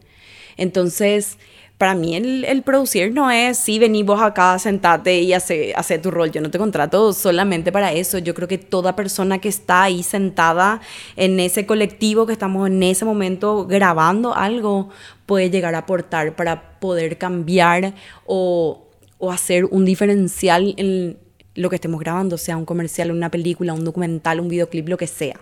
Entonces, 0.55 1.37
para 1.77 1.93
mí 1.93 2.15
el, 2.15 2.63
producir 2.63 3.13
no 3.13 3.29
es, 3.29 3.57
sí, 3.57 3.77
vení 3.77 4.03
vos 4.03 4.21
acá, 4.21 4.57
sentate 4.57 5.21
y 5.21 5.33
hace, 5.33 5.73
hace 5.75 5.99
tu 5.99 6.09
rol. 6.09 6.31
Yo 6.31 6.41
no 6.41 6.49
te 6.49 6.57
contrato 6.57 7.13
solamente 7.13 7.71
para 7.71 7.93
eso. 7.93 8.17
Yo 8.17 8.33
creo 8.33 8.47
que 8.47 8.57
toda 8.57 8.95
persona 8.95 9.39
que 9.39 9.49
está 9.49 9.83
ahí 9.83 10.01
sentada 10.01 10.81
en 11.15 11.39
ese 11.39 11.65
colectivo, 11.65 12.25
que 12.25 12.33
estamos 12.33 12.67
en 12.67 12.81
ese 12.81 13.05
momento 13.05 13.67
grabando 13.67 14.35
algo, 14.35 14.89
puede 15.25 15.49
llegar 15.49 15.75
a 15.75 15.79
aportar 15.79 16.35
para 16.35 16.79
poder 16.79 17.17
cambiar 17.17 17.93
o 18.25 18.83
o 19.17 19.31
hacer 19.31 19.65
un 19.65 19.85
diferencial 19.85 20.73
en 20.77 21.17
lo 21.55 21.69
que 21.69 21.75
estemos 21.75 21.99
grabando, 21.99 22.37
sea 22.37 22.57
un 22.57 22.65
comercial, 22.65 23.11
una 23.11 23.31
película, 23.31 23.73
un 23.73 23.83
documental, 23.83 24.39
un 24.39 24.47
videoclip, 24.47 24.87
lo 24.87 24.97
que 24.97 25.07
sea. 25.07 25.39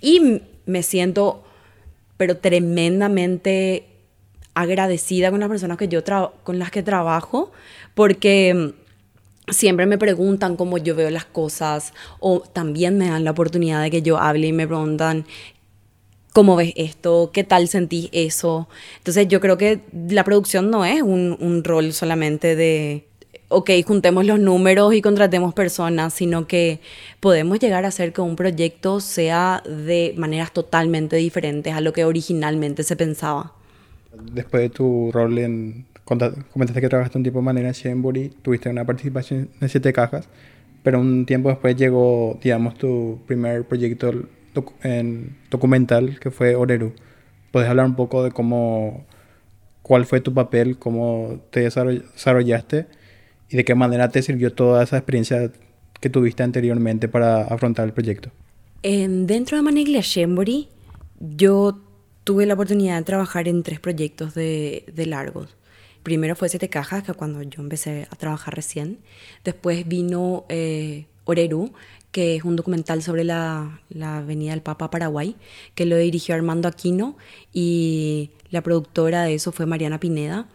Y 0.00 0.42
me 0.66 0.82
siento, 0.82 1.42
pero 2.16 2.36
tremendamente 2.36 3.86
agradecida 4.54 5.30
con 5.30 5.40
las 5.40 5.48
personas 5.48 5.78
que 5.78 5.88
yo 5.88 6.02
con 6.42 6.58
las 6.58 6.70
que 6.70 6.82
trabajo, 6.82 7.52
porque 7.94 8.74
siempre 9.48 9.86
me 9.86 9.98
preguntan 9.98 10.56
cómo 10.56 10.78
yo 10.78 10.94
veo 10.94 11.10
las 11.10 11.26
cosas 11.26 11.92
o 12.20 12.40
también 12.40 12.96
me 12.96 13.08
dan 13.08 13.24
la 13.24 13.32
oportunidad 13.32 13.82
de 13.82 13.90
que 13.90 14.02
yo 14.02 14.18
hable 14.18 14.46
y 14.46 14.52
me 14.52 14.66
preguntan 14.66 15.26
¿Cómo 16.34 16.56
ves 16.56 16.72
esto? 16.74 17.30
¿Qué 17.32 17.44
tal 17.44 17.68
sentís 17.68 18.08
eso? 18.10 18.68
Entonces 18.98 19.28
yo 19.28 19.40
creo 19.40 19.56
que 19.56 19.82
la 20.08 20.24
producción 20.24 20.68
no 20.68 20.84
es 20.84 21.00
un, 21.00 21.36
un 21.38 21.62
rol 21.62 21.92
solamente 21.92 22.56
de, 22.56 23.06
ok, 23.50 23.70
juntemos 23.86 24.24
los 24.26 24.40
números 24.40 24.94
y 24.94 25.00
contratemos 25.00 25.54
personas, 25.54 26.12
sino 26.12 26.48
que 26.48 26.80
podemos 27.20 27.60
llegar 27.60 27.84
a 27.84 27.88
hacer 27.88 28.12
que 28.12 28.20
un 28.20 28.34
proyecto 28.34 28.98
sea 28.98 29.62
de 29.64 30.12
maneras 30.16 30.52
totalmente 30.52 31.14
diferentes 31.14 31.72
a 31.72 31.80
lo 31.80 31.92
que 31.92 32.04
originalmente 32.04 32.82
se 32.82 32.96
pensaba. 32.96 33.52
Después 34.32 34.62
de 34.62 34.70
tu 34.70 35.10
rol 35.12 35.38
en... 35.38 35.86
Comentaste 36.04 36.80
que 36.80 36.88
trabajaste 36.88 37.16
un 37.16 37.24
tiempo 37.24 37.40
de 37.40 37.46
manera 37.46 37.68
en 37.68 37.74
Shenbury, 37.74 38.28
tuviste 38.42 38.68
una 38.68 38.84
participación 38.84 39.48
en 39.60 39.68
Siete 39.70 39.92
Cajas, 39.94 40.28
pero 40.82 41.00
un 41.00 41.24
tiempo 41.24 41.48
después 41.48 41.76
llegó, 41.76 42.38
digamos, 42.42 42.76
tu 42.76 43.20
primer 43.26 43.64
proyecto 43.64 44.12
en 44.82 45.38
documental, 45.50 46.18
que 46.20 46.30
fue 46.30 46.56
Oreru. 46.56 46.92
¿Puedes 47.52 47.70
hablar 47.70 47.86
un 47.86 47.96
poco 47.96 48.22
de 48.22 48.32
cómo... 48.32 49.06
cuál 49.80 50.04
fue 50.04 50.20
tu 50.20 50.34
papel, 50.34 50.78
cómo 50.78 51.40
te 51.50 51.60
desarrollaste 51.60 52.86
y 53.48 53.56
de 53.56 53.64
qué 53.64 53.74
manera 53.74 54.10
te 54.10 54.20
sirvió 54.20 54.52
toda 54.52 54.82
esa 54.82 54.98
experiencia 54.98 55.50
que 56.00 56.10
tuviste 56.10 56.42
anteriormente 56.42 57.08
para 57.08 57.44
afrontar 57.44 57.86
el 57.86 57.94
proyecto. 57.94 58.30
dentro 58.82 59.56
de 59.56 59.62
Maneglia 59.62 60.00
Shembori, 60.02 60.68
yo 61.18 61.83
tuve 62.24 62.46
la 62.46 62.54
oportunidad 62.54 62.98
de 62.98 63.04
trabajar 63.04 63.48
en 63.48 63.62
tres 63.62 63.80
proyectos 63.80 64.34
de, 64.34 64.84
de 64.92 65.06
largos. 65.06 65.56
Primero 66.02 66.36
fue 66.36 66.50
Siete 66.50 66.68
Cajas, 66.68 67.02
que 67.02 67.14
cuando 67.14 67.42
yo 67.42 67.62
empecé 67.62 68.06
a 68.10 68.16
trabajar 68.16 68.54
recién. 68.54 68.98
Después 69.42 69.88
vino 69.88 70.44
eh, 70.50 71.06
que 72.12 72.36
es 72.36 72.44
un 72.44 72.56
documental 72.56 73.02
sobre 73.02 73.24
la, 73.24 73.80
la, 73.88 74.18
Avenida 74.18 74.50
del 74.50 74.60
Papa 74.60 74.90
Paraguay, 74.90 75.34
que 75.74 75.86
lo 75.86 75.96
dirigió 75.96 76.34
Armando 76.34 76.68
Aquino 76.68 77.16
y 77.52 78.30
la 78.50 78.62
productora 78.62 79.24
de 79.24 79.34
eso 79.34 79.50
fue 79.50 79.66
Mariana 79.66 79.98
Pineda. 79.98 80.46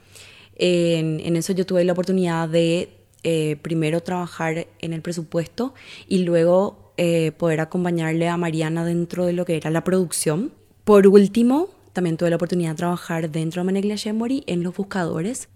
En, 0.56 1.36
eso 1.36 1.54
yo 1.54 1.66
tuve 1.66 1.84
la 1.84 1.94
oportunidad 1.94 2.48
de 2.48 2.90
eh, 3.24 3.58
primero 3.62 4.02
trabajar 4.02 4.68
en 4.80 4.94
el 4.94 5.02
presupuesto 5.02 5.74
y 6.08 6.20
luego 6.20 6.94
eh, 6.98 7.32
poder 7.32 7.60
acompañarle 7.60 8.28
a 8.28 8.38
Mariana 8.38 8.86
dentro 8.86 9.26
de 9.26 9.34
lo 9.34 9.46
que 9.46 9.58
era 9.58 9.72
la 9.72 9.84
producción. 9.84 10.54
Por 10.90 11.06
último, 11.06 11.70
también 11.94 12.18
tuve 12.18 12.32
la 12.32 12.38
oportunidad 12.38 12.72
de 12.72 12.78
trabajar 12.78 13.30
dentro 13.30 13.62
de 13.62 13.66
Maneglia 13.68 13.96
Shemory 13.96 14.44
en 14.48 14.64
los 14.64 14.76
buscadores, 14.76 15.48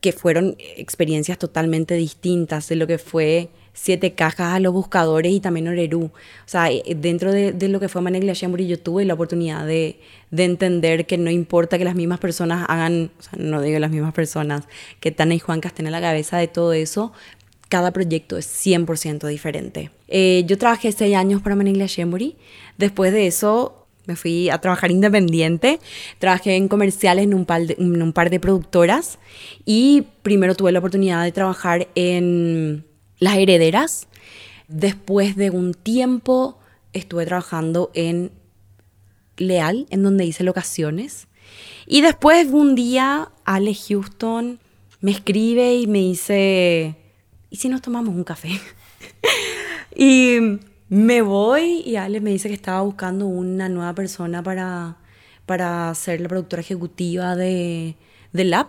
que 0.00 0.12
fueron 0.12 0.54
experiencias 0.76 1.38
totalmente 1.38 1.94
distintas 1.94 2.68
de 2.68 2.76
lo 2.76 2.86
que 2.86 2.98
fue 2.98 3.48
siete 3.72 4.14
cajas 4.14 4.54
a 4.54 4.60
los 4.60 4.72
buscadores 4.72 5.32
y 5.32 5.40
también 5.40 5.66
Orerú. 5.66 6.04
O 6.04 6.12
sea, 6.44 6.70
eh, 6.70 6.84
dentro 6.96 7.32
de, 7.32 7.52
lo 7.68 7.80
que 7.80 7.88
fue 7.88 8.00
Maneglia 8.00 8.32
Shemburi, 8.32 8.68
yo 8.68 8.78
tuve 8.78 9.04
la 9.04 9.14
oportunidad 9.14 9.66
de, 9.66 9.98
de, 10.30 10.44
entender 10.44 11.04
que 11.06 11.18
no 11.18 11.32
importa 11.32 11.78
que 11.78 11.84
las 11.84 11.96
mismas 11.96 12.20
personas 12.20 12.64
hagan, 12.68 13.10
no 13.36 13.60
digo 13.62 13.80
las 13.80 13.90
mismas 13.90 14.14
personas, 14.14 14.68
que 15.00 15.10
Tana 15.10 15.34
y 15.34 15.40
Juan 15.40 15.60
estén 15.64 15.88
a 15.88 15.90
la 15.90 16.00
cabeza 16.00 16.38
de 16.38 16.46
todo 16.46 16.72
eso, 16.72 17.12
cada 17.68 17.90
proyecto 17.90 18.36
es 18.36 18.46
100% 18.46 19.26
diferente. 19.26 19.90
Eh, 20.06 20.44
yo 20.46 20.56
trabajé 20.56 20.92
seis 20.92 21.16
años 21.16 21.42
para 21.42 21.56
Maneglia 21.56 21.86
Shemburi. 21.86 22.36
Después 22.78 23.12
de 23.12 23.26
eso 23.26 23.85
me 24.06 24.16
fui 24.16 24.50
a 24.50 24.58
trabajar 24.58 24.90
independiente, 24.90 25.80
trabajé 26.18 26.56
en 26.56 26.68
comerciales 26.68 27.24
en 27.24 27.34
un, 27.34 27.44
par 27.44 27.66
de, 27.66 27.76
en 27.78 28.02
un 28.02 28.12
par 28.12 28.30
de 28.30 28.40
productoras 28.40 29.18
y 29.64 30.04
primero 30.22 30.54
tuve 30.54 30.72
la 30.72 30.78
oportunidad 30.78 31.24
de 31.24 31.32
trabajar 31.32 31.88
en 31.94 32.84
las 33.18 33.36
herederas. 33.36 34.08
Después 34.68 35.36
de 35.36 35.50
un 35.50 35.74
tiempo 35.74 36.58
estuve 36.92 37.26
trabajando 37.26 37.90
en 37.94 38.32
Leal, 39.36 39.86
en 39.90 40.02
donde 40.02 40.24
hice 40.24 40.44
locaciones. 40.44 41.28
Y 41.86 42.00
después 42.00 42.48
un 42.48 42.74
día 42.74 43.30
Ale 43.44 43.74
Houston 43.74 44.58
me 45.00 45.10
escribe 45.10 45.76
y 45.76 45.86
me 45.86 45.98
dice, 45.98 46.96
¿y 47.50 47.56
si 47.56 47.68
nos 47.68 47.82
tomamos 47.82 48.14
un 48.14 48.24
café? 48.24 48.60
y 49.96 50.58
me 50.88 51.22
voy 51.22 51.82
y 51.84 51.96
Ale 51.96 52.20
me 52.20 52.30
dice 52.30 52.48
que 52.48 52.54
estaba 52.54 52.82
buscando 52.82 53.26
una 53.26 53.68
nueva 53.68 53.94
persona 53.94 54.42
para, 54.42 54.96
para 55.44 55.94
ser 55.94 56.20
la 56.20 56.28
productora 56.28 56.60
ejecutiva 56.60 57.34
de, 57.34 57.96
de 58.32 58.44
Lab. 58.44 58.68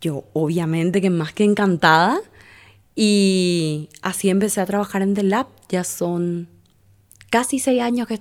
Yo 0.00 0.24
obviamente 0.32 1.00
que 1.00 1.10
más 1.10 1.32
que 1.32 1.44
encantada. 1.44 2.20
Y 2.96 3.88
así 4.02 4.30
empecé 4.30 4.60
a 4.60 4.66
trabajar 4.66 5.02
en 5.02 5.14
The 5.14 5.22
Lab. 5.22 5.46
Ya 5.68 5.84
son 5.84 6.48
casi 7.30 7.58
seis 7.58 7.80
años 7.82 8.06
que, 8.06 8.20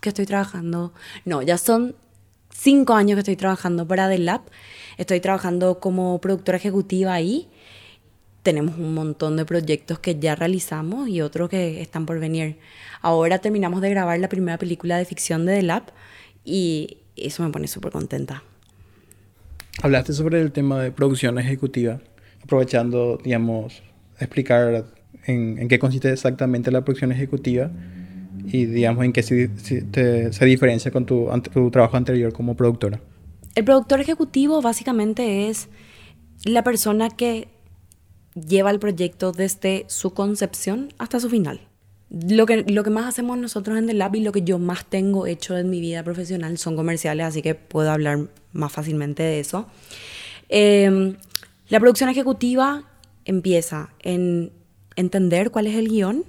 que 0.00 0.08
estoy 0.08 0.26
trabajando. 0.26 0.92
No, 1.24 1.42
ya 1.42 1.58
son 1.58 1.94
cinco 2.50 2.94
años 2.94 3.16
que 3.16 3.20
estoy 3.20 3.36
trabajando 3.36 3.86
para 3.86 4.08
The 4.08 4.18
Lab. 4.18 4.42
Estoy 4.96 5.20
trabajando 5.20 5.80
como 5.80 6.20
productora 6.20 6.56
ejecutiva 6.56 7.12
ahí. 7.12 7.48
Tenemos 8.42 8.76
un 8.76 8.94
montón 8.94 9.36
de 9.36 9.44
proyectos 9.44 9.98
que 9.98 10.18
ya 10.18 10.34
realizamos 10.34 11.08
y 11.08 11.20
otros 11.20 11.48
que 11.48 11.80
están 11.80 12.06
por 12.06 12.18
venir. 12.18 12.58
Ahora 13.00 13.38
terminamos 13.38 13.80
de 13.80 13.90
grabar 13.90 14.18
la 14.18 14.28
primera 14.28 14.58
película 14.58 14.98
de 14.98 15.04
ficción 15.04 15.46
de 15.46 15.56
The 15.56 15.62
Lab 15.62 15.84
y 16.44 16.98
eso 17.16 17.42
me 17.42 17.50
pone 17.50 17.68
súper 17.68 17.92
contenta. 17.92 18.42
Hablaste 19.80 20.12
sobre 20.12 20.40
el 20.40 20.52
tema 20.52 20.82
de 20.82 20.90
producción 20.90 21.38
ejecutiva, 21.38 22.00
aprovechando, 22.42 23.18
digamos, 23.22 23.82
explicar 24.18 24.86
en, 25.26 25.68
qué 25.68 25.78
consiste 25.78 26.12
exactamente 26.12 26.70
la 26.70 26.84
producción 26.84 27.12
ejecutiva 27.12 27.70
y 28.44 28.66
digamos 28.66 29.04
en 29.04 29.12
qué 29.12 29.22
se, 29.22 29.50
se, 29.56 30.44
diferencia 30.44 30.90
con 30.90 31.06
tu, 31.06 31.28
tu 31.52 31.70
trabajo 31.70 31.96
anterior 31.96 32.32
como 32.32 32.56
productora. 32.56 33.00
El 33.54 33.64
productor 33.64 34.00
ejecutivo 34.00 34.62
básicamente 34.62 35.48
es 35.48 35.68
la 36.44 36.64
persona 36.64 37.10
que 37.10 37.48
lleva 38.34 38.70
el 38.70 38.78
proyecto 38.78 39.32
desde 39.32 39.84
su 39.88 40.12
concepción 40.14 40.92
hasta 40.98 41.20
su 41.20 41.28
final. 41.28 41.60
Lo 42.10 42.44
que, 42.44 42.64
lo 42.64 42.84
que 42.84 42.90
más 42.90 43.06
hacemos 43.06 43.38
nosotros 43.38 43.78
en 43.78 43.86
The 43.86 43.94
Lab 43.94 44.14
y 44.16 44.20
lo 44.20 44.32
que 44.32 44.42
yo 44.42 44.58
más 44.58 44.84
tengo 44.84 45.26
hecho 45.26 45.56
en 45.56 45.70
mi 45.70 45.80
vida 45.80 46.02
profesional 46.02 46.58
son 46.58 46.76
comerciales, 46.76 47.24
así 47.24 47.40
que 47.40 47.54
puedo 47.54 47.90
hablar 47.90 48.28
más 48.52 48.70
fácilmente 48.70 49.22
de 49.22 49.40
eso. 49.40 49.66
Em, 50.50 51.16
la 51.68 51.80
producción 51.80 52.10
ejecutiva 52.10 52.84
empieza 53.24 53.94
en 54.00 54.52
entender 54.96 55.50
cuál 55.50 55.66
es 55.66 55.74
el 55.76 55.88
guion, 55.88 56.24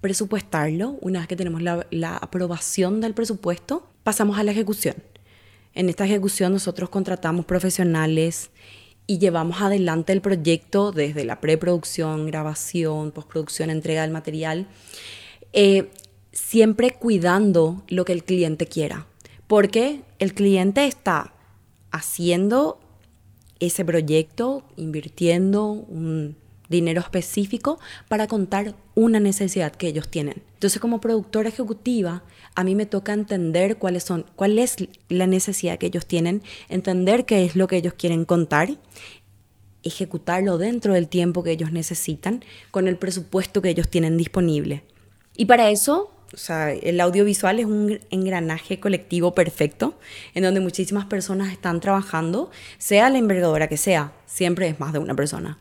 presupuestarlo. 0.00 0.98
Una 1.00 1.20
vez 1.20 1.28
que 1.28 1.36
tenemos 1.36 1.62
la, 1.62 2.16
aprobación 2.16 3.00
del 3.00 3.14
presupuesto, 3.14 3.86
pasamos 4.02 4.38
a 4.38 4.42
la 4.42 4.50
ejecución. 4.50 4.96
En 5.74 5.88
esta 5.88 6.04
ejecución 6.04 6.52
nosotros 6.52 6.90
contratamos 6.90 7.46
profesionales 7.46 8.50
y 9.12 9.18
llevamos 9.18 9.60
adelante 9.60 10.14
el 10.14 10.22
proyecto 10.22 10.90
desde 10.90 11.26
la 11.26 11.38
preproducción, 11.38 12.26
grabación, 12.26 13.10
postproducción, 13.10 13.68
entrega 13.68 14.00
del 14.00 14.10
material, 14.10 14.66
eh, 15.52 15.90
siempre 16.32 16.92
cuidando 16.92 17.82
lo 17.88 18.06
que 18.06 18.14
el 18.14 18.24
cliente 18.24 18.64
quiera, 18.66 19.06
porque 19.48 20.00
el 20.18 20.32
cliente 20.32 20.86
está 20.86 21.34
haciendo 21.90 22.80
ese 23.60 23.84
proyecto, 23.84 24.64
invirtiendo 24.76 25.72
un 25.72 26.38
dinero 26.70 27.02
específico 27.02 27.78
para 28.08 28.26
contar 28.28 28.74
una 28.94 29.20
necesidad 29.20 29.72
que 29.72 29.88
ellos 29.88 30.08
tienen. 30.08 30.42
Entonces, 30.54 30.80
como 30.80 31.02
productora 31.02 31.50
ejecutiva, 31.50 32.22
a 32.54 32.64
mí 32.64 32.74
me 32.74 32.86
toca 32.86 33.12
entender 33.12 33.76
cuáles 33.76 34.04
son, 34.04 34.26
cuál 34.36 34.58
es 34.58 34.76
la 35.08 35.26
necesidad 35.26 35.78
que 35.78 35.86
ellos 35.86 36.06
tienen, 36.06 36.42
entender 36.68 37.24
qué 37.24 37.44
es 37.44 37.56
lo 37.56 37.66
que 37.66 37.76
ellos 37.76 37.94
quieren 37.94 38.24
contar, 38.24 38.70
ejecutarlo 39.82 40.58
dentro 40.58 40.94
del 40.94 41.08
tiempo 41.08 41.42
que 41.42 41.52
ellos 41.52 41.72
necesitan, 41.72 42.44
con 42.70 42.88
el 42.88 42.96
presupuesto 42.96 43.62
que 43.62 43.70
ellos 43.70 43.88
tienen 43.88 44.16
disponible. 44.16 44.84
Y 45.36 45.46
para 45.46 45.70
eso, 45.70 46.12
o 46.32 46.36
sea, 46.36 46.72
el 46.72 47.00
audiovisual 47.00 47.58
es 47.58 47.66
un 47.66 48.00
engranaje 48.10 48.80
colectivo 48.80 49.34
perfecto, 49.34 49.98
en 50.34 50.44
donde 50.44 50.60
muchísimas 50.60 51.06
personas 51.06 51.52
están 51.52 51.80
trabajando, 51.80 52.50
sea 52.78 53.10
la 53.10 53.18
envergadura 53.18 53.68
que 53.68 53.76
sea, 53.76 54.12
siempre 54.26 54.68
es 54.68 54.78
más 54.78 54.92
de 54.92 54.98
una 54.98 55.14
persona. 55.14 55.58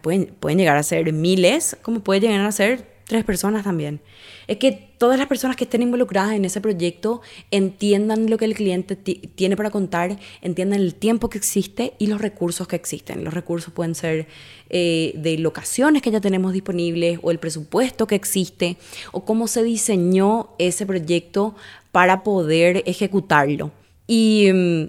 Pueden, 0.00 0.26
pueden 0.26 0.58
llegar 0.58 0.76
a 0.76 0.82
ser 0.82 1.12
miles, 1.12 1.76
como 1.82 2.00
puede 2.00 2.20
llegar 2.20 2.40
a 2.40 2.52
ser 2.52 2.92
tres 3.04 3.24
personas 3.24 3.64
también. 3.64 4.00
Es 4.46 4.56
que 4.56 4.91
todas 5.02 5.18
las 5.18 5.26
personas 5.26 5.56
que 5.56 5.64
estén 5.64 5.82
involucradas 5.82 6.34
en 6.34 6.44
ese 6.44 6.60
proyecto 6.60 7.22
entiendan 7.50 8.30
lo 8.30 8.38
que 8.38 8.44
el 8.44 8.54
cliente 8.54 8.94
tiene 8.94 9.56
para 9.56 9.68
contar, 9.68 10.16
entiendan 10.42 10.78
el 10.78 10.94
tiempo 10.94 11.28
que 11.28 11.38
existe 11.38 11.94
y 11.98 12.06
los 12.06 12.20
recursos 12.20 12.68
que 12.68 12.76
existen. 12.76 13.24
Los 13.24 13.34
recursos 13.34 13.74
pueden 13.74 13.96
ser 13.96 14.28
eh, 14.70 15.12
de 15.16 15.38
locaciones 15.38 16.02
que 16.02 16.12
ya 16.12 16.20
tenemos 16.20 16.52
disponibles 16.52 17.18
o 17.20 17.32
el 17.32 17.40
presupuesto 17.40 18.06
que 18.06 18.14
existe 18.14 18.76
o 19.10 19.24
cómo 19.24 19.48
se 19.48 19.64
diseñó 19.64 20.50
ese 20.60 20.86
proyecto 20.86 21.56
para 21.90 22.22
poder 22.22 22.84
ejecutarlo. 22.86 23.72
Y 24.06 24.52
mm, 24.54 24.84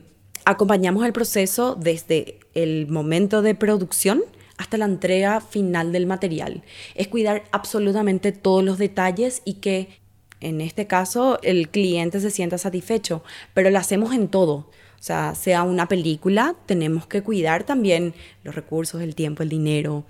acompañamos 0.45 1.07
el 1.07 1.13
proceso 1.13 1.73
desde 1.73 2.37
el 2.53 2.85
momento 2.85 3.41
de 3.41 3.55
producción 3.55 4.21
hasta 4.57 4.77
la 4.77 4.85
entrega 4.85 5.41
final 5.41 5.91
del 5.91 6.05
material. 6.05 6.61
Es 6.93 7.07
cuidar 7.07 7.45
absolutamente 7.51 8.31
todos 8.31 8.63
los 8.63 8.77
detalles 8.77 9.41
y 9.43 9.55
que 9.55 10.02
en 10.43 10.61
este 10.61 10.87
caso 10.87 11.39
el 11.43 11.69
cliente 11.69 12.19
se 12.19 12.31
sienta 12.31 12.57
satisfecho, 12.57 13.23
pero 13.53 13.69
lo 13.69 13.79
hacemos 13.79 14.13
en 14.13 14.27
todo. 14.27 14.53
O 14.53 15.05
sea, 15.05 15.35
sea 15.35 15.63
una 15.63 15.87
película, 15.87 16.55
tenemos 16.65 17.07
que 17.07 17.21
cuidar 17.21 17.63
también 17.63 18.13
los 18.43 18.55
recursos, 18.55 19.01
el 19.01 19.15
tiempo, 19.15 19.43
el 19.43 19.49
dinero. 19.49 20.05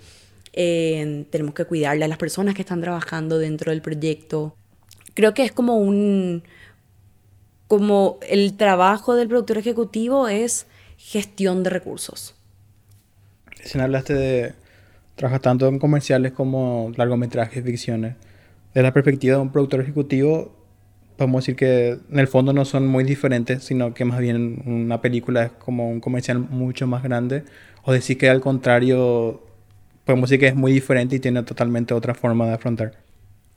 Eh, 0.54 1.25
tenemos 1.32 1.56
que 1.56 1.66
cuidarle 1.66 2.06
a 2.06 2.08
las 2.08 2.18
personas 2.18 2.54
que 2.54 2.62
están 2.62 2.82
trabajando 2.82 3.40
dentro 3.40 3.72
del 3.72 3.82
proyecto. 3.82 4.56
Creo 5.16 5.34
que 5.34 5.44
es 5.44 5.52
como 5.52 5.78
un... 5.78 6.44
como 7.68 8.20
el 8.30 8.56
trabajo 8.56 9.16
del 9.16 9.28
productor 9.28 9.58
ejecutivo 9.58 10.28
es 10.28 10.68
gestión 10.98 11.63
de 11.63 11.72
recursos 11.72 12.36
si 13.63 13.80
hablaste 13.80 14.13
de 14.13 14.54
trabajar 15.16 15.42
tanto 15.42 15.68
en 15.68 15.80
comerciales 15.80 16.32
como 16.32 16.92
largometrajes, 16.96 17.63
ficciones. 17.63 18.16
Desde 18.74 18.84
la 18.84 18.94
perspectiva 18.94 19.36
de 19.36 19.42
un 19.42 19.51
productor 19.51 19.82
ejecutivo, 19.82 20.51
podemos 21.18 21.44
decir 21.44 21.56
que 21.56 22.00
en 22.12 22.20
el 22.20 22.27
fondo 22.27 22.53
no 22.53 22.65
son 22.65 22.88
muy 22.88 23.03
diferentes, 23.03 23.63
sino 23.63 23.94
que 23.94 24.06
más 24.06 24.20
bien 24.20 24.63
una 24.65 25.01
película 25.01 25.44
es 25.44 25.51
como 25.51 25.89
un 25.89 26.00
comercial 26.00 26.39
mucho 26.39 26.88
más 26.88 27.03
grande. 27.03 27.44
O 27.84 27.92
decir 27.92 28.18
que 28.18 28.30
al 28.30 28.42
contrario, 28.42 29.44
podemos 30.06 30.30
decir 30.30 30.39
que 30.39 30.48
es 30.48 30.56
muy 30.56 30.72
diferente 30.72 31.18
y 31.18 31.20
tiene 31.20 31.44
totalmente 31.44 31.94
otra 31.94 32.13
forma 32.13 32.48
de 32.48 32.53
afrontar. 32.53 32.94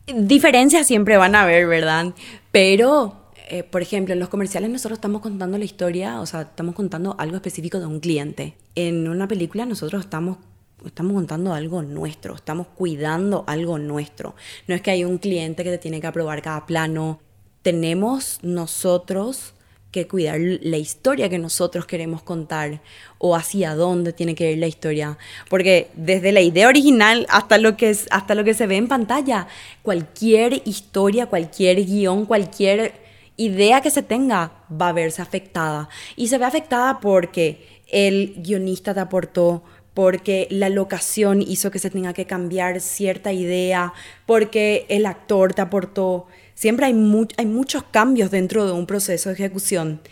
Diferencias 0.06 0.86
siempre 0.86 1.16
van 1.16 1.34
a 1.34 1.42
haber, 1.42 1.66
¿verdad? 1.66 2.12
Pero 2.52 3.26
eh, 3.48 3.62
por 3.62 3.80
ejemplo, 3.80 4.12
en 4.12 4.18
los 4.18 4.28
comerciales 4.28 4.70
nosotros 4.70 4.96
estamos 4.96 5.22
contando 5.22 5.56
la 5.56 5.64
historia, 5.64 6.20
o 6.20 6.26
sea, 6.26 6.42
estamos 6.42 6.74
contando 6.74 7.14
algo 7.18 7.36
específico 7.36 7.78
de 7.78 7.86
un 7.86 8.00
cliente. 8.00 8.56
En 8.74 9.08
una 9.08 9.28
película 9.28 9.66
nosotros 9.66 10.04
estamos 10.04 10.38
estamos 10.84 11.14
contando 11.14 11.54
algo 11.54 11.82
nuestro, 11.82 12.34
estamos 12.34 12.66
cuidando 12.68 13.44
algo 13.46 13.78
nuestro. 13.78 14.34
No 14.66 14.74
es 14.74 14.82
que 14.82 14.90
hay 14.90 15.04
un 15.04 15.18
cliente 15.18 15.64
que 15.64 15.70
te 15.70 15.78
tiene 15.78 16.00
que 16.00 16.06
aprobar 16.06 16.42
cada 16.42 16.66
plano. 16.66 17.20
Tenemos 17.62 18.38
nosotros 18.42 19.54
que 19.90 20.06
cuidar 20.06 20.38
la 20.38 20.76
historia 20.76 21.30
que 21.30 21.38
nosotros 21.38 21.86
queremos 21.86 22.22
contar 22.22 22.82
o 23.18 23.34
hacia 23.34 23.74
dónde 23.74 24.12
tiene 24.12 24.34
que 24.34 24.52
ir 24.52 24.58
la 24.58 24.66
historia. 24.66 25.16
Porque 25.48 25.88
desde 25.94 26.32
la 26.32 26.42
idea 26.42 26.68
original 26.68 27.26
hasta 27.30 27.56
lo 27.56 27.76
que, 27.76 27.90
es, 27.90 28.06
hasta 28.10 28.34
lo 28.34 28.44
que 28.44 28.52
se 28.52 28.66
ve 28.66 28.76
en 28.76 28.88
pantalla, 28.88 29.48
cualquier 29.82 30.60
historia, 30.66 31.26
cualquier 31.26 31.84
guion, 31.86 32.26
cualquier 32.26 33.06
idea 33.36 33.80
que 33.80 33.90
se 33.90 34.02
tenga 34.02 34.52
va 34.70 34.90
a 34.90 34.92
verse 34.92 35.22
afectada. 35.22 35.88
Y 36.14 36.28
se 36.28 36.36
ve 36.36 36.44
afectada 36.44 37.00
porque 37.00 37.80
el 37.86 38.34
guionista 38.38 38.92
te 38.92 39.00
aportó, 39.00 39.62
porque 39.96 40.46
la 40.50 40.68
locación 40.68 41.40
hizo 41.40 41.70
que 41.70 41.78
se 41.78 41.88
tenga 41.88 42.12
que 42.12 42.26
cambiar 42.26 42.82
cierta 42.82 43.32
idea, 43.32 43.94
porque 44.26 44.84
el 44.90 45.06
actor 45.06 45.54
te 45.54 45.62
aportó. 45.62 46.26
Siempre 46.54 46.84
hay, 46.84 46.94
hay 47.38 47.46
muchos 47.46 47.82
cambios 47.82 48.30
dentro 48.30 48.66
de 48.66 48.72
un 48.72 48.84
proceso 48.84 49.30
de 49.30 49.36
ejecución. 49.36 50.02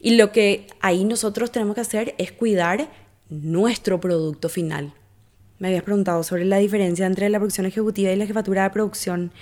Y 0.00 0.14
lo 0.14 0.30
que 0.30 0.68
ahí 0.80 1.04
nosotros 1.04 1.50
tenemos 1.50 1.74
que 1.74 1.80
hacer 1.80 2.14
es 2.18 2.30
cuidar 2.30 2.88
nuestro 3.30 3.98
producto 3.98 4.48
final. 4.48 4.94
Me 5.58 5.66
habías 5.66 5.82
preguntado 5.82 6.22
sobre 6.22 6.44
la 6.44 6.58
diferencia 6.58 7.04
entre 7.04 7.28
la 7.28 7.40
producción 7.40 7.66
ejecutiva 7.66 8.12
y 8.12 8.16
la 8.16 8.26
jefatura 8.26 8.62
de 8.62 8.70
producción. 8.70 9.32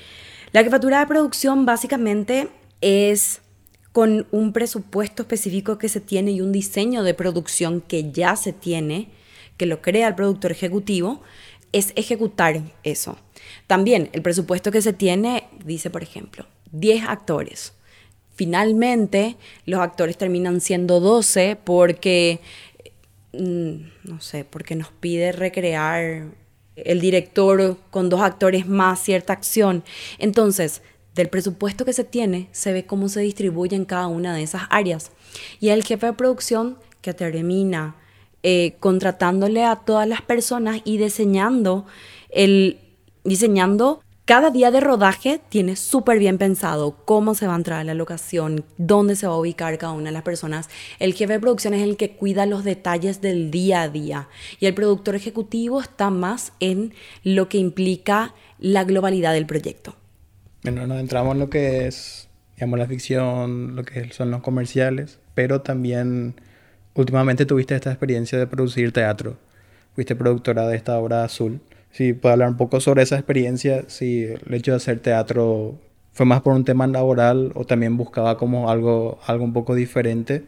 La 0.52 0.64
jefatura 0.64 1.00
de 1.00 1.08
producción 1.08 1.66
básicamente 1.66 2.48
es 2.80 3.42
con 3.92 4.26
un 4.30 4.54
presupuesto 4.54 5.24
específico 5.24 5.76
que 5.76 5.90
se 5.90 6.00
tiene 6.00 6.30
y 6.30 6.40
un 6.40 6.52
diseño 6.52 7.02
de 7.02 7.12
producción 7.12 7.82
que 7.82 8.10
ya 8.12 8.34
se 8.36 8.54
tiene, 8.54 9.10
que 9.60 9.66
lo 9.66 9.82
crea 9.82 10.08
el 10.08 10.14
productor 10.14 10.52
ejecutivo, 10.52 11.20
es 11.70 11.92
ejecutar 11.94 12.62
eso. 12.82 13.18
También 13.66 14.08
el 14.14 14.22
presupuesto 14.22 14.72
que 14.72 14.80
se 14.80 14.94
tiene 14.94 15.48
dice, 15.62 15.90
por 15.90 16.02
ejemplo, 16.02 16.46
10 16.72 17.04
actores. 17.06 17.74
Finalmente, 18.34 19.36
los 19.66 19.80
actores 19.80 20.16
terminan 20.16 20.62
siendo 20.62 20.98
12 20.98 21.58
porque, 21.62 22.40
mm, 23.34 23.74
no 24.04 24.20
sé, 24.22 24.46
porque 24.46 24.76
nos 24.76 24.92
pide 24.92 25.30
recrear 25.30 26.28
el 26.74 27.00
director 27.02 27.76
con 27.90 28.08
dos 28.08 28.22
actores 28.22 28.66
más 28.66 28.98
cierta 28.98 29.34
acción. 29.34 29.84
Entonces, 30.18 30.80
del 31.14 31.28
presupuesto 31.28 31.84
que 31.84 31.92
se 31.92 32.04
tiene, 32.04 32.48
se 32.52 32.72
ve 32.72 32.86
cómo 32.86 33.10
se 33.10 33.20
distribuye 33.20 33.76
en 33.76 33.84
cada 33.84 34.06
una 34.06 34.34
de 34.34 34.42
esas 34.42 34.62
áreas. 34.70 35.12
Y 35.60 35.68
el 35.68 35.84
jefe 35.84 36.06
de 36.06 36.12
producción 36.14 36.78
que 37.02 37.12
termina 37.12 37.96
eh, 38.42 38.76
contratándole 38.80 39.64
a 39.64 39.76
todas 39.76 40.08
las 40.08 40.22
personas 40.22 40.80
y 40.84 40.98
diseñando 40.98 41.86
el 42.30 42.78
diseñando 43.24 44.00
cada 44.30 44.50
día 44.50 44.70
de 44.70 44.78
rodaje 44.78 45.40
tiene 45.48 45.74
súper 45.74 46.20
bien 46.20 46.38
pensado 46.38 47.04
cómo 47.04 47.34
se 47.34 47.48
va 47.48 47.54
a 47.54 47.56
entrar 47.56 47.80
a 47.80 47.84
la 47.84 47.94
locación, 47.94 48.64
dónde 48.78 49.16
se 49.16 49.26
va 49.26 49.32
a 49.32 49.36
ubicar 49.36 49.76
cada 49.76 49.92
una 49.92 50.10
de 50.10 50.12
las 50.12 50.22
personas. 50.22 50.68
El 51.00 51.14
jefe 51.14 51.32
de 51.32 51.40
producción 51.40 51.74
es 51.74 51.82
el 51.82 51.96
que 51.96 52.12
cuida 52.12 52.46
los 52.46 52.62
detalles 52.62 53.20
del 53.20 53.50
día 53.50 53.82
a 53.82 53.88
día 53.88 54.28
y 54.60 54.66
el 54.66 54.74
productor 54.74 55.16
ejecutivo 55.16 55.80
está 55.80 56.10
más 56.10 56.52
en 56.60 56.94
lo 57.24 57.48
que 57.48 57.58
implica 57.58 58.32
la 58.60 58.84
globalidad 58.84 59.32
del 59.32 59.46
proyecto. 59.46 59.96
Bueno, 60.62 60.86
nos 60.86 61.00
entramos 61.00 61.34
en 61.34 61.40
lo 61.40 61.50
que 61.50 61.88
es, 61.88 62.28
digamos, 62.54 62.78
la 62.78 62.86
ficción, 62.86 63.74
lo 63.74 63.82
que 63.82 64.12
son 64.12 64.30
los 64.30 64.42
comerciales, 64.42 65.18
pero 65.34 65.62
también 65.62 66.36
últimamente 67.00 67.46
tuviste 67.46 67.74
esta 67.74 67.90
experiencia 67.90 68.38
de 68.38 68.46
producir 68.46 68.92
teatro. 68.92 69.36
Fuiste 69.94 70.14
productora 70.14 70.68
de 70.68 70.76
esta 70.76 70.98
obra 70.98 71.24
azul. 71.24 71.60
Si 71.90 72.12
puedes 72.12 72.34
hablar 72.34 72.48
un 72.48 72.56
poco 72.56 72.80
sobre 72.80 73.02
esa 73.02 73.16
experiencia, 73.16 73.84
si 73.88 74.24
el 74.24 74.54
hecho 74.54 74.70
de 74.72 74.76
hacer 74.76 75.00
teatro 75.00 75.78
fue 76.12 76.26
más 76.26 76.42
por 76.42 76.54
un 76.54 76.64
tema 76.64 76.86
laboral 76.86 77.52
o 77.54 77.64
también 77.64 77.96
buscaba 77.96 78.36
como 78.36 78.70
algo, 78.70 79.18
algo 79.26 79.44
un 79.44 79.52
poco 79.52 79.74
diferente 79.74 80.44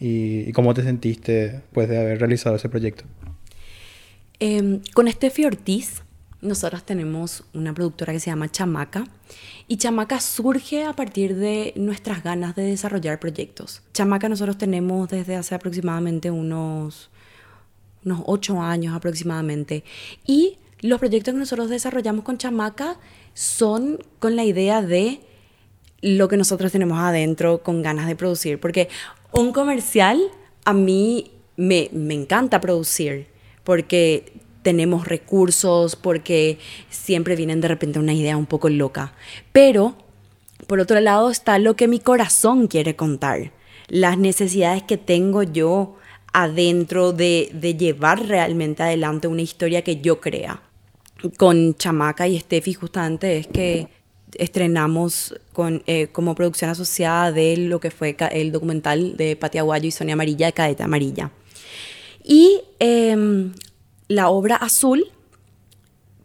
y, 0.00 0.52
cómo 0.52 0.74
te 0.74 0.82
sentiste 0.82 1.50
después 1.50 1.88
de 1.88 1.98
haber 1.98 2.18
realizado 2.18 2.56
ese 2.56 2.68
proyecto. 2.68 3.04
Eh, 4.40 4.80
con 4.94 5.10
Steffi 5.10 5.44
Ortiz 5.44 6.02
nosotros 6.40 6.84
tenemos 6.84 7.44
una 7.52 7.74
productora 7.74 8.12
que 8.12 8.20
se 8.20 8.30
llama 8.30 8.50
Chamaca 8.50 9.04
y 9.66 9.76
Chamaca 9.76 10.20
surge 10.20 10.84
a 10.84 10.92
partir 10.92 11.34
de 11.34 11.72
nuestras 11.76 12.22
ganas 12.22 12.54
de 12.54 12.62
desarrollar 12.62 13.18
proyectos. 13.18 13.82
Chamaca 13.92 14.28
nosotros 14.28 14.56
tenemos 14.56 15.08
desde 15.08 15.34
hace 15.34 15.54
aproximadamente 15.54 16.30
unos, 16.30 17.10
unos 18.04 18.22
8 18.26 18.60
años 18.62 18.94
aproximadamente 18.94 19.84
y 20.26 20.58
los 20.80 21.00
proyectos 21.00 21.34
que 21.34 21.40
nosotros 21.40 21.70
desarrollamos 21.70 22.24
con 22.24 22.38
Chamaca 22.38 22.98
son 23.34 23.98
con 24.20 24.36
la 24.36 24.44
idea 24.44 24.80
de 24.80 25.20
lo 26.00 26.28
que 26.28 26.36
nosotros 26.36 26.70
tenemos 26.70 26.98
adentro 27.00 27.64
con 27.64 27.82
ganas 27.82 28.06
de 28.06 28.14
producir, 28.14 28.60
porque 28.60 28.88
un 29.32 29.52
comercial 29.52 30.20
a 30.64 30.72
mí 30.72 31.32
me, 31.56 31.90
me 31.92 32.14
encanta 32.14 32.60
producir 32.60 33.26
porque 33.64 34.37
tenemos 34.68 35.08
recursos, 35.08 35.96
porque 35.96 36.58
siempre 36.90 37.36
vienen 37.36 37.62
de 37.62 37.68
repente 37.68 37.98
una 37.98 38.12
idea 38.12 38.36
un 38.36 38.44
poco 38.44 38.68
loca. 38.68 39.14
Pero, 39.50 39.96
por 40.66 40.78
otro 40.78 41.00
lado, 41.00 41.30
está 41.30 41.58
lo 41.58 41.74
que 41.74 41.88
mi 41.88 42.00
corazón 42.00 42.66
quiere 42.66 42.94
contar, 42.94 43.50
las 43.88 44.18
necesidades 44.18 44.82
que 44.82 44.98
tengo 44.98 45.42
yo 45.42 45.96
adentro 46.34 47.14
de, 47.14 47.48
de 47.54 47.76
llevar 47.76 48.26
realmente 48.26 48.82
adelante 48.82 49.26
una 49.26 49.40
historia 49.40 49.80
que 49.80 50.02
yo 50.02 50.20
crea. 50.20 50.60
Con 51.38 51.74
Chamaca 51.74 52.28
y 52.28 52.38
Steffi 52.38 52.74
justamente 52.74 53.38
es 53.38 53.46
que 53.46 53.88
estrenamos 54.36 55.34
con, 55.54 55.82
eh, 55.86 56.08
como 56.08 56.34
producción 56.34 56.68
asociada 56.68 57.32
de 57.32 57.56
lo 57.56 57.80
que 57.80 57.90
fue 57.90 58.14
el 58.32 58.52
documental 58.52 59.16
de 59.16 59.34
Pati 59.34 59.56
Aguayo 59.56 59.88
y 59.88 59.92
Sonia 59.92 60.12
Amarilla 60.12 60.44
de 60.44 60.52
Cadeta 60.52 60.84
Amarilla. 60.84 61.30
Y 62.22 62.60
em, 62.78 63.54
la 64.08 64.30
obra 64.30 64.56
Azul 64.56 65.06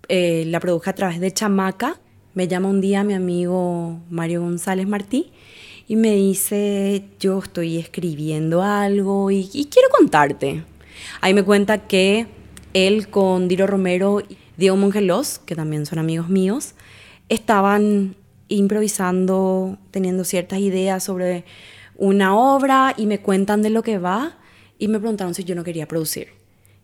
eh, 0.08 0.46
la 0.48 0.60
produje 0.60 0.90
a 0.90 0.96
través 0.96 1.20
de 1.20 1.32
Chamaca. 1.32 2.00
Me 2.34 2.48
llama 2.48 2.70
un 2.70 2.82
día 2.82 3.04
mi 3.04 3.14
amigo 3.14 4.00
Mario 4.10 4.42
González 4.42 4.88
Martí 4.88 5.32
y 5.88 5.98
me 5.98 6.16
dice, 6.16 7.06
yo 7.20 7.40
estoy 7.40 7.78
escribiendo 7.78 8.64
algo 8.64 9.30
y, 9.32 9.46
quiero 9.70 9.90
contarte. 9.90 10.64
Ahí 11.22 11.34
me 11.34 11.44
cuenta 11.44 11.88
que 11.88 12.28
él 12.74 13.10
con 13.10 13.48
Diro 13.48 13.68
Romero 13.68 14.22
y 14.22 14.38
Diego 14.56 14.78
Mongelos, 14.78 15.40
que 15.40 15.56
también 15.56 15.86
son 15.86 16.00
amigos 16.00 16.30
míos, 16.30 16.76
estaban 17.28 18.16
improvisando, 18.48 19.78
teniendo 19.92 20.24
ciertas 20.24 20.60
ideas 20.60 21.04
sobre 21.04 21.44
una 21.96 22.36
obra 22.36 22.94
y 22.98 23.06
me 23.06 23.20
cuentan 23.20 23.62
de 23.62 23.70
lo 23.70 23.84
que 23.84 23.98
va 23.98 24.38
y 24.80 24.88
me 24.88 25.00
preguntaron 25.00 25.34
si 25.34 25.44
yo 25.44 25.54
no 25.54 25.64
quería 25.64 25.88
producir. 25.88 26.43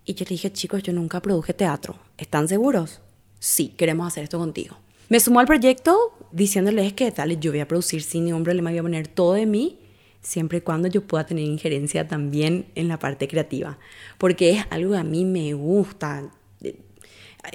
Y 0.10 0.15
yo 0.15 0.26
le 0.26 0.30
dije, 0.30 0.52
chicos, 0.52 0.82
yo 0.82 0.91
nunca 0.91 1.22
produje 1.22 1.54
teatro. 1.54 1.95
¿Están 2.17 2.48
seguros? 2.48 3.00
Sí, 3.38 3.76
queremos 3.78 4.08
hacer 4.08 4.24
esto 4.24 4.39
contigo. 4.39 4.76
Me 5.08 5.19
sumó 5.19 5.39
al 5.39 5.45
proyecto 5.45 5.95
diciéndoles 6.32 6.93
que 6.93 7.12
tal, 7.12 7.39
yo 7.39 7.52
voy 7.52 7.60
a 7.60 7.67
producir 7.67 8.02
sin 8.02 8.26
ningún 8.26 8.43
problema, 8.43 8.72
voy 8.72 8.80
a 8.80 8.82
poner 8.82 9.08
todo 9.08 9.34
de 9.34 9.45
mí, 9.45 9.78
siempre 10.19 10.58
y 10.58 10.62
cuando 10.62 10.88
yo 10.88 11.04
pueda 11.04 11.28
tener 11.28 11.43
injerencia 11.45 12.08
también 12.08 12.65
en 12.74 12.88
la 12.88 12.98
parte 12.98 13.28
creativa. 13.28 13.78
Porque 14.17 14.50
es 14.50 14.65
algo 14.72 14.93
que 14.93 14.98
a 14.98 15.04
mí 15.04 15.26
me 15.26 15.54
gusta. 15.54 16.32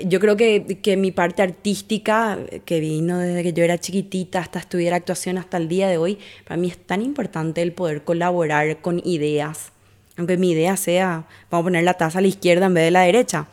Yo 0.06 0.20
creo 0.20 0.36
que, 0.36 0.78
que 0.80 0.96
mi 0.96 1.10
parte 1.10 1.42
artística, 1.42 2.38
que 2.64 2.78
vino 2.78 3.18
desde 3.18 3.42
que 3.42 3.52
yo 3.52 3.64
era 3.64 3.78
chiquitita 3.78 4.38
hasta 4.38 4.60
estudiar 4.60 4.94
actuación 4.94 5.38
hasta 5.38 5.56
el 5.56 5.66
día 5.66 5.88
de 5.88 5.98
hoy, 5.98 6.20
para 6.44 6.56
mí 6.56 6.68
es 6.68 6.78
tan 6.78 7.02
importante 7.02 7.62
el 7.62 7.72
poder 7.72 8.04
colaborar 8.04 8.80
con 8.80 9.02
ideas 9.04 9.72
aunque 10.16 10.36
mi 10.36 10.52
idea 10.52 10.76
sea, 10.76 11.26
vamos 11.50 11.64
a 11.64 11.66
poner 11.66 11.84
la 11.84 11.94
taza 11.94 12.18
a 12.18 12.22
la 12.22 12.28
izquierda 12.28 12.66
en 12.66 12.74
vez 12.74 12.84
de 12.84 12.90
la 12.90 13.02
derecha. 13.02 13.48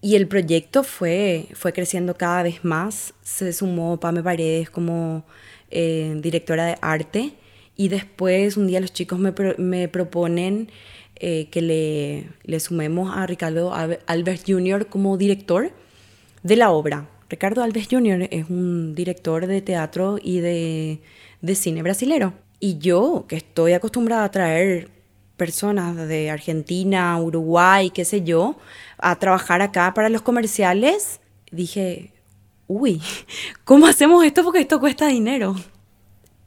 Y 0.00 0.16
el 0.16 0.28
proyecto 0.28 0.82
fue, 0.82 1.46
fue 1.54 1.72
creciendo 1.72 2.14
cada 2.14 2.42
vez 2.42 2.62
más. 2.64 3.14
Se 3.22 3.52
sumó 3.54 3.98
Pame 3.98 4.22
Paredes 4.22 4.68
como 4.68 5.24
eh, 5.70 6.14
directora 6.20 6.66
de 6.66 6.76
arte. 6.82 7.32
Y 7.74 7.88
después 7.88 8.58
un 8.58 8.66
día 8.66 8.80
los 8.80 8.92
chicos 8.92 9.18
me, 9.18 9.32
me 9.56 9.88
proponen 9.88 10.68
eh, 11.16 11.48
que 11.50 11.62
le, 11.62 12.28
le, 12.42 12.60
sumemos 12.60 13.16
a 13.16 13.26
Ricardo 13.26 13.72
Alves 13.72 14.42
Jr. 14.46 14.88
como 14.88 15.16
director 15.16 15.72
de 16.42 16.56
la 16.56 16.70
obra. 16.70 17.08
Ricardo 17.30 17.62
Alves 17.62 17.88
Jr. 17.90 18.28
es 18.30 18.50
un 18.50 18.94
director 18.94 19.46
de 19.46 19.62
teatro 19.62 20.18
y 20.22 20.40
de, 20.40 21.00
de 21.40 21.54
cine 21.54 21.82
brasilero. 21.82 22.34
Y 22.60 22.78
yo, 22.78 23.24
que 23.26 23.36
estoy 23.36 23.72
acostumbrada 23.72 24.24
a 24.24 24.30
traer 24.30 24.90
personas 25.36 25.96
de 25.96 26.30
Argentina, 26.30 27.20
Uruguay, 27.20 27.90
qué 27.90 28.04
sé 28.04 28.22
yo, 28.22 28.56
a 28.98 29.18
trabajar 29.18 29.62
acá 29.62 29.92
para 29.94 30.08
los 30.08 30.22
comerciales, 30.22 31.20
dije, 31.50 32.12
uy, 32.66 33.02
¿cómo 33.64 33.86
hacemos 33.86 34.24
esto? 34.24 34.44
Porque 34.44 34.60
esto 34.60 34.80
cuesta 34.80 35.08
dinero. 35.08 35.56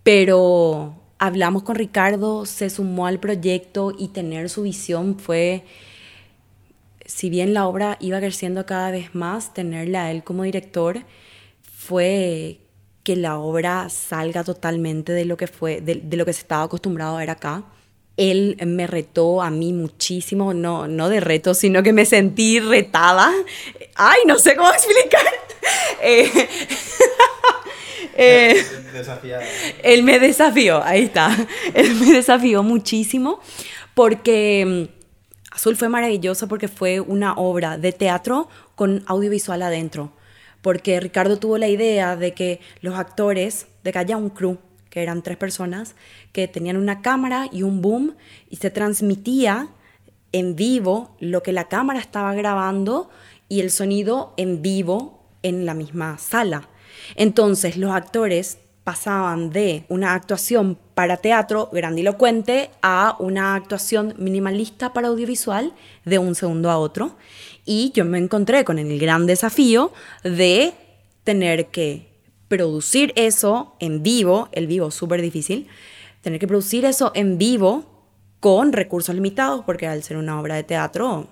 Pero 0.03 0.95
hablamos 1.19 1.63
con 1.63 1.75
Ricardo, 1.75 2.45
se 2.45 2.69
sumó 2.69 3.07
al 3.07 3.19
proyecto 3.19 3.93
y 3.97 4.09
tener 4.09 4.49
su 4.49 4.63
visión 4.63 5.19
fue, 5.19 5.65
si 7.05 7.29
bien 7.29 7.53
la 7.53 7.67
obra 7.67 7.97
iba 7.99 8.19
creciendo 8.19 8.65
cada 8.65 8.91
vez 8.91 9.15
más, 9.15 9.53
tenerle 9.53 9.97
a 9.97 10.11
él 10.11 10.23
como 10.23 10.43
director 10.43 11.03
fue 11.61 12.61
que 13.03 13.15
la 13.15 13.37
obra 13.37 13.89
salga 13.89 14.43
totalmente 14.43 15.13
de 15.13 15.25
lo 15.25 15.37
que 15.37 15.47
fue, 15.47 15.81
de, 15.81 15.95
de 15.95 16.17
lo 16.17 16.25
que 16.25 16.33
se 16.33 16.41
estaba 16.41 16.63
acostumbrado 16.63 17.15
a 17.15 17.19
ver 17.19 17.29
acá 17.29 17.65
él 18.17 18.57
me 18.65 18.87
retó 18.87 19.43
a 19.43 19.51
mí 19.51 19.71
muchísimo, 19.73 20.53
no, 20.53 20.87
no 20.87 21.07
de 21.07 21.19
reto, 21.19 21.53
sino 21.53 21.83
que 21.83 21.93
me 21.93 22.05
sentí 22.05 22.59
retada. 22.59 23.31
Ay, 23.95 24.21
no 24.25 24.39
sé 24.39 24.55
cómo 24.55 24.69
explicar. 24.73 25.25
Eh, 26.01 26.49
eh, 28.15 28.65
él 29.83 30.03
me 30.03 30.19
desafió, 30.19 30.83
ahí 30.83 31.03
está. 31.03 31.35
Él 31.73 31.93
me 31.95 32.11
desafió 32.11 32.63
muchísimo 32.63 33.39
porque 33.93 34.87
mm, 34.89 35.55
Azul 35.55 35.75
fue 35.75 35.89
maravilloso 35.89 36.47
porque 36.47 36.67
fue 36.67 36.99
una 36.99 37.33
obra 37.35 37.77
de 37.77 37.91
teatro 37.91 38.49
con 38.75 39.03
audiovisual 39.05 39.61
adentro. 39.61 40.11
Porque 40.61 40.99
Ricardo 40.99 41.37
tuvo 41.37 41.59
la 41.59 41.67
idea 41.67 42.15
de 42.15 42.33
que 42.33 42.61
los 42.81 42.95
actores, 42.95 43.67
de 43.83 43.91
que 43.91 43.99
haya 43.99 44.17
un 44.17 44.31
crew, 44.31 44.57
que 44.97 45.03
eran 45.03 45.21
tres 45.21 45.37
personas, 45.37 45.93
que 46.31 46.47
tenían 46.47 46.75
una 46.75 47.03
cámara 47.03 47.49
y 47.51 47.61
un 47.61 47.83
boom 47.83 48.15
y 48.49 48.55
se 48.55 48.71
transmitía 48.71 49.69
en 50.31 50.55
vivo 50.55 51.15
lo 51.19 51.43
que 51.43 51.53
la 51.53 51.67
cámara 51.67 51.99
estaba 51.99 52.33
grabando 52.33 53.11
y 53.47 53.59
el 53.59 53.69
sonido 53.69 54.33
en 54.37 54.63
vivo 54.63 55.23
en 55.43 55.67
la 55.67 55.75
misma 55.75 56.17
sala. 56.17 56.67
Entonces 57.15 57.77
los 57.77 57.91
actores 57.91 58.57
pasaban 58.83 59.51
de 59.51 59.85
una 59.87 60.15
actuación 60.15 60.79
para 60.95 61.17
teatro 61.17 61.69
grandilocuente 61.71 62.71
a 62.81 63.17
una 63.19 63.53
actuación 63.53 64.15
minimalista 64.17 64.93
para 64.93 65.09
audiovisual 65.09 65.73
de 66.05 66.17
un 66.17 66.33
segundo 66.33 66.71
a 66.71 66.79
otro. 66.79 67.17
Y 67.65 67.91
yo 67.93 68.03
me 68.03 68.17
encontré 68.17 68.65
con 68.65 68.79
el 68.79 68.97
gran 68.97 69.27
desafío 69.27 69.93
de 70.23 70.73
tener 71.23 71.67
que 71.67 72.16
producir 72.47 73.13
eso 73.15 73.75
en 73.79 74.03
vivo, 74.03 74.49
el 74.51 74.67
vivo 74.67 74.91
súper 74.91 75.21
difícil, 75.21 75.67
tener 76.21 76.39
que 76.39 76.47
producir 76.47 76.85
eso 76.85 77.11
en 77.15 77.37
vivo 77.37 77.85
con 78.39 78.73
recursos 78.73 79.13
limitados, 79.15 79.63
porque 79.65 79.87
al 79.87 80.03
ser 80.03 80.17
una 80.17 80.39
obra 80.39 80.55
de 80.55 80.63
teatro 80.63 81.27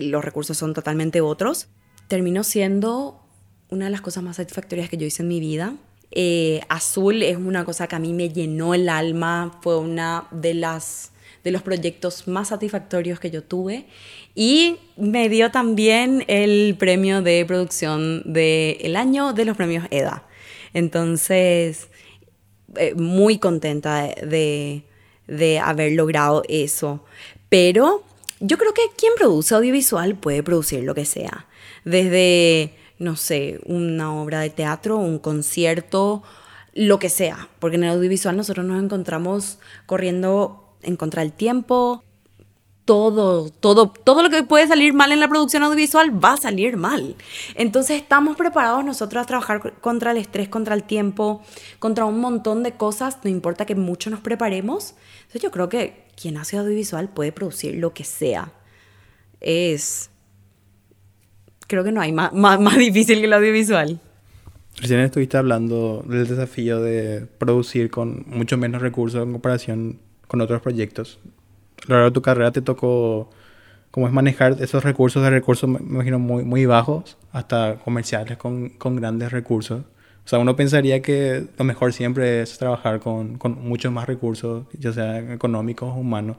los 0.00 0.24
recursos 0.24 0.56
son 0.56 0.74
totalmente 0.74 1.20
otros, 1.20 1.68
terminó 2.08 2.42
siendo 2.42 3.20
una 3.68 3.84
de 3.84 3.90
las 3.90 4.00
cosas 4.00 4.22
más 4.22 4.36
satisfactorias 4.36 4.88
que 4.88 4.96
yo 4.96 5.06
hice 5.06 5.22
en 5.22 5.28
mi 5.28 5.40
vida. 5.40 5.74
Eh, 6.10 6.62
Azul 6.68 7.22
es 7.22 7.36
una 7.36 7.64
cosa 7.64 7.86
que 7.86 7.96
a 7.96 7.98
mí 7.98 8.12
me 8.14 8.30
llenó 8.30 8.74
el 8.74 8.88
alma, 8.88 9.58
fue 9.62 9.78
una 9.78 10.26
de 10.30 10.54
las 10.54 11.12
de 11.48 11.52
los 11.52 11.62
proyectos 11.62 12.28
más 12.28 12.48
satisfactorios 12.48 13.18
que 13.18 13.30
yo 13.30 13.42
tuve 13.42 13.86
y 14.34 14.76
me 14.96 15.28
dio 15.28 15.50
también 15.50 16.24
el 16.28 16.76
premio 16.78 17.22
de 17.22 17.44
producción 17.46 18.22
del 18.24 18.96
año 18.96 19.32
de 19.32 19.44
los 19.44 19.56
premios 19.56 19.86
EDA. 19.90 20.24
Entonces, 20.74 21.88
eh, 22.76 22.94
muy 22.94 23.38
contenta 23.38 24.02
de, 24.02 24.84
de 25.26 25.58
haber 25.58 25.92
logrado 25.92 26.42
eso. 26.48 27.04
Pero 27.48 28.04
yo 28.40 28.58
creo 28.58 28.74
que 28.74 28.82
quien 28.96 29.14
produce 29.16 29.54
audiovisual 29.54 30.14
puede 30.14 30.42
producir 30.42 30.84
lo 30.84 30.94
que 30.94 31.06
sea. 31.06 31.46
Desde, 31.84 32.74
no 32.98 33.16
sé, 33.16 33.60
una 33.64 34.14
obra 34.14 34.40
de 34.40 34.50
teatro, 34.50 34.98
un 34.98 35.18
concierto, 35.18 36.22
lo 36.74 36.98
que 36.98 37.08
sea. 37.08 37.48
Porque 37.58 37.76
en 37.76 37.84
el 37.84 37.90
audiovisual 37.90 38.36
nosotros 38.36 38.66
nos 38.66 38.82
encontramos 38.82 39.58
corriendo 39.86 40.67
en 40.82 40.96
contra 40.96 41.22
del 41.22 41.32
tiempo. 41.32 42.04
Todo, 42.84 43.50
todo, 43.50 43.90
todo 43.90 44.22
lo 44.22 44.30
que 44.30 44.42
puede 44.44 44.66
salir 44.66 44.94
mal 44.94 45.12
en 45.12 45.20
la 45.20 45.28
producción 45.28 45.62
audiovisual 45.62 46.24
va 46.24 46.32
a 46.32 46.36
salir 46.38 46.78
mal. 46.78 47.16
Entonces 47.54 48.00
estamos 48.00 48.34
preparados 48.36 48.82
nosotros 48.82 49.22
a 49.22 49.26
trabajar 49.26 49.74
contra 49.80 50.12
el 50.12 50.16
estrés, 50.16 50.48
contra 50.48 50.74
el 50.74 50.84
tiempo, 50.84 51.42
contra 51.78 52.06
un 52.06 52.18
montón 52.18 52.62
de 52.62 52.72
cosas, 52.72 53.18
no 53.24 53.28
importa 53.28 53.66
que 53.66 53.74
mucho 53.74 54.08
nos 54.08 54.20
preparemos. 54.20 54.94
Entonces 55.18 55.42
yo 55.42 55.50
creo 55.50 55.68
que 55.68 56.06
quien 56.20 56.38
hace 56.38 56.56
audiovisual 56.56 57.10
puede 57.10 57.30
producir 57.30 57.74
lo 57.76 57.92
que 57.92 58.04
sea. 58.04 58.52
Es... 59.40 60.08
Creo 61.66 61.84
que 61.84 61.92
no 61.92 62.00
hay 62.00 62.12
más, 62.12 62.32
más, 62.32 62.58
más 62.58 62.78
difícil 62.78 63.18
que 63.18 63.26
el 63.26 63.34
audiovisual. 63.34 64.00
Recién 64.80 65.00
estuviste 65.00 65.36
hablando 65.36 66.04
del 66.06 66.26
desafío 66.26 66.80
de 66.80 67.26
producir 67.38 67.90
con 67.90 68.24
mucho 68.28 68.56
menos 68.56 68.80
recursos 68.80 69.22
en 69.22 69.32
comparación 69.32 69.98
con 70.28 70.40
otros 70.40 70.62
proyectos. 70.62 71.18
A 71.86 71.88
lo 71.88 71.94
largo 71.96 72.10
de 72.10 72.14
tu 72.14 72.22
carrera 72.22 72.52
te 72.52 72.62
tocó 72.62 73.30
cómo 73.90 74.06
es 74.06 74.12
manejar 74.12 74.56
esos 74.60 74.84
recursos 74.84 75.22
de 75.22 75.30
recursos, 75.30 75.68
me 75.68 75.78
imagino, 75.80 76.20
muy, 76.20 76.44
muy 76.44 76.66
bajos 76.66 77.16
hasta 77.32 77.76
comerciales 77.84 78.38
con, 78.38 78.68
con 78.70 78.96
grandes 78.96 79.32
recursos. 79.32 79.80
O 80.24 80.28
sea, 80.28 80.38
uno 80.38 80.56
pensaría 80.56 81.00
que 81.00 81.46
lo 81.58 81.64
mejor 81.64 81.92
siempre 81.92 82.42
es 82.42 82.58
trabajar 82.58 83.00
con, 83.00 83.38
con 83.38 83.66
muchos 83.66 83.90
más 83.92 84.06
recursos, 84.06 84.66
ya 84.78 84.92
sea 84.92 85.32
económicos 85.32 85.88
o 85.90 85.94
humanos. 85.94 86.36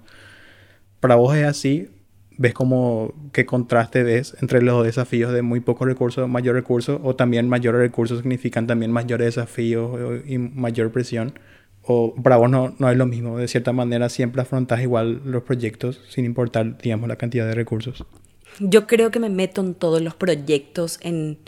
para 0.99 1.15
vos 1.15 1.35
es 1.35 1.45
así, 1.45 1.89
ves 2.37 2.53
como 2.53 3.13
qué 3.33 3.45
contraste 3.45 4.03
ves 4.03 4.35
entre 4.41 4.61
los 4.61 4.85
desafíos 4.85 5.33
de 5.33 5.41
muy 5.41 5.59
pocos 5.59 5.87
recursos, 5.87 6.29
mayor 6.29 6.55
recursos, 6.55 6.99
o 7.03 7.15
también 7.15 7.49
mayores 7.49 7.81
recursos 7.81 8.19
significan 8.19 8.67
también 8.67 8.91
mayores 8.91 9.35
desafíos 9.35 10.21
y 10.25 10.37
mayor 10.37 10.91
presión. 10.91 11.33
O 11.83 12.13
para 12.15 12.37
vos 12.37 12.49
no, 12.49 12.75
no 12.77 12.89
es 12.89 12.97
lo 12.97 13.05
mismo, 13.05 13.37
de 13.37 13.47
cierta 13.47 13.73
manera 13.73 14.09
siempre 14.09 14.41
afrontas 14.41 14.81
igual 14.81 15.21
los 15.25 15.43
proyectos 15.43 16.01
sin 16.09 16.25
importar, 16.25 16.77
digamos, 16.77 17.07
la 17.07 17.15
cantidad 17.15 17.45
de 17.47 17.55
recursos. 17.55 18.05
Yo 18.59 18.87
creo 18.87 19.11
que 19.11 19.19
me 19.19 19.29
meto 19.29 19.61
en 19.61 19.73
todos 19.73 20.01
los 20.01 20.15
proyectos 20.15 20.99
en, 21.01 21.39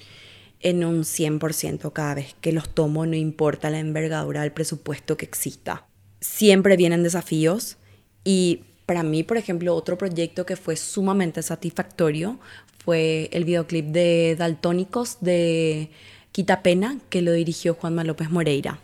en 0.62 0.86
un 0.86 1.02
100% 1.02 1.92
cada 1.94 2.16
vez 2.16 2.36
que 2.42 2.54
los 2.54 2.70
tomo, 2.70 3.06
no 3.06 3.16
importa 3.16 3.70
la 3.70 3.80
envergadura 3.80 4.42
del 4.42 4.52
presupuesto 4.52 5.18
que 5.18 5.26
exista. 5.26 5.86
Siempre 6.22 6.78
vienen 6.78 7.04
desafíos 7.04 7.78
y 8.24 8.62
para 8.86 9.04
mí, 9.04 9.24
por 9.24 9.38
ejemplo, 9.38 9.76
otro 9.76 9.98
proyecto 9.98 10.46
que 10.46 10.56
fue 10.56 10.76
sumamente 10.76 11.42
satisfactorio 11.42 12.40
fue 12.84 13.30
el 13.32 13.46
videoclip 13.46 13.86
de 13.88 14.36
Daltónicos 14.38 15.18
de 15.22 15.90
Quita 16.32 16.64
Pena, 16.64 16.98
que 17.10 17.22
lo 17.22 17.32
dirigió 17.32 17.76
Juanma 17.76 18.04
López 18.04 18.30
Moreira. 18.30 18.80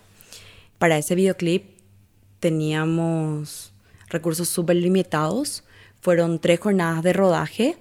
Para 0.78 0.98
ese 0.98 1.16
videoclip 1.16 1.78
teníamos 2.40 3.74
recursos 4.10 4.48
súper 4.48 4.76
limitados, 4.78 5.64
fueron 6.02 6.40
tres 6.40 6.60
jornadas 6.60 7.04
de 7.04 7.14
rodaje 7.14 7.78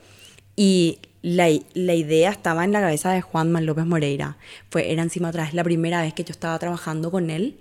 y 0.56 0.98
la, 1.22 1.50
idea 1.50 2.30
estaba 2.30 2.64
en 2.64 2.72
la 2.72 2.80
cabeza 2.80 3.12
de 3.12 3.20
Juanma 3.20 3.61
López 3.61 3.85
Moreira. 3.85 4.37
Fue, 4.70 4.92
era 4.92 5.02
encima 5.02 5.32
vez 5.32 5.54
la 5.54 5.64
primera 5.64 6.02
vez 6.02 6.14
que 6.14 6.24
yo 6.24 6.32
estaba 6.32 6.59
trabajando 6.59 7.11
con 7.11 7.30
él 7.30 7.59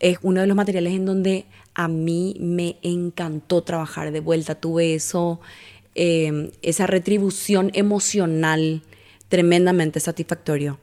es 0.00 0.18
uno 0.22 0.40
de 0.40 0.46
los 0.46 0.56
materiales 0.56 0.94
en 0.94 1.06
donde 1.06 1.46
a 1.74 1.88
mí 1.88 2.36
me 2.40 2.76
encantó 2.82 3.62
trabajar 3.62 4.12
de 4.12 4.20
vuelta. 4.20 4.54
Tuve 4.54 4.94
eso, 4.94 5.40
em, 5.94 6.50
esa 6.62 6.86
retribución 6.86 7.70
emocional 7.74 8.82
tremendamente 9.28 10.00
satisfactorio. 10.00 10.78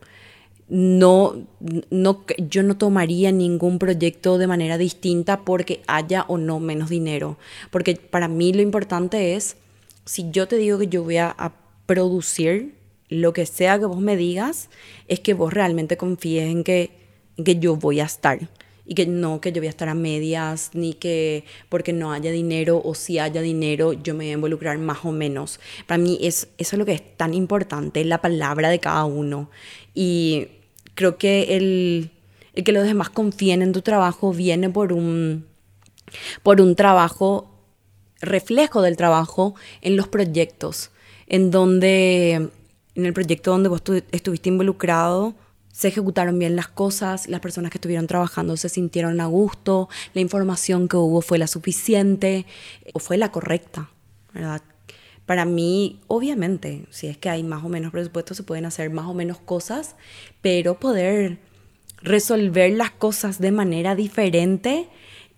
No, 0.74 1.48
no, 1.90 2.24
yo 2.38 2.64
no 2.64 2.78
tomaría 2.78 3.34
ningún 3.34 3.78
proyecto 3.78 4.38
de 4.38 4.48
manera 4.48 4.78
distinta 4.78 5.42
porque 5.42 5.82
haya 5.86 6.24
o 6.30 6.38
no 6.38 6.62
menos 6.62 6.90
dinero. 6.90 7.38
Porque 7.72 7.96
para 7.96 8.30
mí 8.30 8.54
lo 8.54 8.62
importante 8.62 9.36
es, 9.36 9.58
si 10.06 10.32
yo 10.32 10.48
te 10.48 10.56
digo 10.56 10.80
que 10.80 10.88
yo 10.88 11.04
voy 11.04 11.18
a, 11.18 11.54
producir 11.88 12.76
lo 13.10 13.34
que 13.34 13.46
sea 13.46 13.78
que 13.78 13.86
vos 13.86 14.00
me 14.00 14.16
digas, 14.16 14.70
es 15.10 15.20
que 15.20 15.34
vos 15.34 15.54
realmente 15.54 15.98
confíes 15.98 16.50
en 16.50 16.64
que, 16.64 16.92
en 17.36 17.44
que 17.44 17.60
yo 17.60 17.76
voy 17.76 18.00
a 18.00 18.06
estar 18.06 18.40
y 18.86 18.96
que 18.96 19.06
no 19.06 19.42
que 19.42 19.52
yo 19.52 19.60
voy 19.60 19.68
a 19.68 19.72
estar 19.72 19.90
a 19.90 19.94
medias, 19.94 20.72
ni 20.74 20.94
que 20.94 21.44
porque 21.68 21.92
no 21.92 22.14
haya 22.14 22.32
dinero 22.32 22.82
o 22.82 22.96
si 22.96 23.20
haya 23.20 23.42
dinero 23.42 23.92
yo 23.92 24.14
me 24.14 24.24
voy 24.24 24.30
a 24.30 24.34
involucrar 24.36 24.78
más 24.78 25.04
o 25.04 25.12
menos. 25.12 25.60
Para 25.86 25.98
mí 25.98 26.18
es, 26.22 26.48
eso 26.58 26.76
es 26.76 26.80
lo 26.80 26.86
que 26.86 26.94
es 26.94 27.18
tan 27.18 27.34
importante, 27.34 28.06
la 28.06 28.22
palabra 28.22 28.70
de 28.70 28.80
cada 28.80 29.04
uno. 29.04 29.50
Y 29.94 30.48
creo 30.96 31.18
que 31.18 31.58
el, 31.58 32.12
que 32.64 32.72
los 32.72 32.84
demás 32.84 33.10
confíen 33.10 33.62
en 33.62 33.72
tu 33.72 33.82
trabajo 33.82 34.34
viene 34.34 34.70
por 34.70 34.94
un, 34.94 35.46
por 36.44 36.62
un 36.62 36.76
trabajo, 36.76 37.50
reflejo 38.22 38.82
del 38.82 38.98
trabajo 38.98 39.56
en 39.82 39.96
los 39.98 40.08
proyectos, 40.08 40.92
en 41.28 41.52
donde, 41.52 42.34
en 42.34 43.06
el 43.06 43.14
proyecto 43.14 43.52
donde 43.52 43.70
vos 43.70 43.82
estuviste 44.12 44.50
involucrado, 44.50 45.36
se 45.72 45.88
ejecutaron 45.88 46.38
bien 46.38 46.56
las 46.56 46.68
cosas, 46.68 47.28
las 47.28 47.40
personas 47.40 47.72
que 47.72 47.78
estuvieron 47.78 48.06
trabajando 48.08 48.58
se 48.58 48.70
sintieron 48.70 49.22
a 49.22 49.26
gusto, 49.26 49.90
la 50.14 50.22
información 50.22 50.88
que 50.88 50.98
hubo 50.98 51.22
fue 51.22 51.38
la 51.38 51.48
suficiente 51.48 52.46
o 52.94 53.00
fue 53.00 53.18
la 53.18 53.32
correcta, 53.32 53.90
¿verdad? 54.34 54.62
Para 55.32 55.46
mí, 55.46 56.02
obviamente, 56.08 56.84
si 56.90 57.08
es 57.08 57.18
que 57.18 57.30
hay 57.30 57.42
más 57.42 57.64
o 57.64 57.70
menos 57.70 57.94
presupuesto, 57.94 58.34
se 58.34 58.44
pueden 58.44 58.66
hacer 58.66 58.90
más 58.90 59.06
o 59.06 59.14
menos 59.14 59.38
cosas, 59.38 59.96
pero 60.42 60.78
poder 60.78 61.38
resolver 62.02 62.74
las 62.74 62.92
cosas 62.92 63.40
de 63.40 63.54
manera 63.54 63.96
diferente 63.96 64.90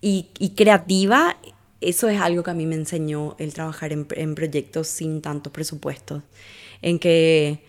y, 0.01 0.23
creativa, 0.58 1.38
eso 1.79 2.10
es 2.10 2.19
algo 2.19 2.41
que 2.41 2.49
a 2.49 2.56
mí 2.56 2.65
me 2.65 2.73
enseñó 2.73 3.36
el 3.38 3.53
trabajar 3.53 3.93
en, 3.93 4.08
en 4.15 4.34
proyectos 4.34 4.88
sin 4.88 5.21
tanto 5.21 5.53
presupuesto, 5.53 6.23
en 6.82 6.97
que 6.97 7.63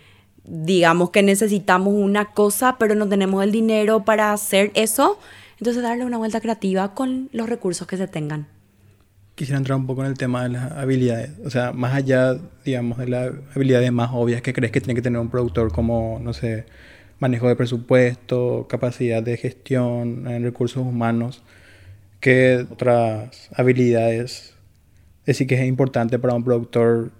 digamos 0.44 1.10
que 1.10 1.22
necesitamos 1.22 1.92
una 1.92 2.32
cosa, 2.32 2.78
pero 2.78 2.94
no 2.94 3.06
tenemos 3.06 3.44
el 3.44 3.52
dinero 3.52 4.06
para 4.06 4.32
hacer 4.32 4.70
eso, 4.72 5.18
entonces 5.58 5.82
darle 5.82 6.06
una 6.06 6.16
vuelta 6.16 6.40
creativa 6.40 6.94
con 6.94 7.28
los 7.32 7.50
recursos 7.50 7.86
que 7.86 7.98
se 7.98 8.08
tengan. 8.08 8.48
Quisiera 9.34 9.58
entrar 9.58 9.76
un 9.78 9.86
poco 9.86 10.02
en 10.02 10.08
el 10.08 10.18
tema 10.18 10.44
de 10.44 10.50
las 10.50 10.72
habilidades, 10.72 11.32
o 11.44 11.50
sea, 11.50 11.72
más 11.72 11.94
allá, 11.94 12.38
digamos, 12.64 12.98
de 12.98 13.08
las 13.08 13.32
habilidades 13.54 13.90
más 13.92 14.10
obvias 14.12 14.42
que 14.42 14.52
crees 14.52 14.70
que 14.72 14.80
tiene 14.80 14.94
que 14.94 15.02
tener 15.02 15.20
un 15.20 15.30
productor 15.30 15.72
como, 15.72 16.20
no 16.22 16.32
sé, 16.32 16.66
manejo 17.18 17.48
de 17.48 17.56
presupuesto, 17.56 18.66
capacidad 18.68 19.22
de 19.22 19.36
gestión 19.36 20.28
en 20.28 20.44
recursos 20.44 20.84
humanos, 20.86 21.42
¿qué 22.20 22.66
otras 22.70 23.50
habilidades 23.56 24.54
decir 25.26 25.46
que 25.46 25.56
es 25.56 25.66
importante 25.66 26.18
para 26.18 26.34
un 26.34 26.44
productor 26.44 27.12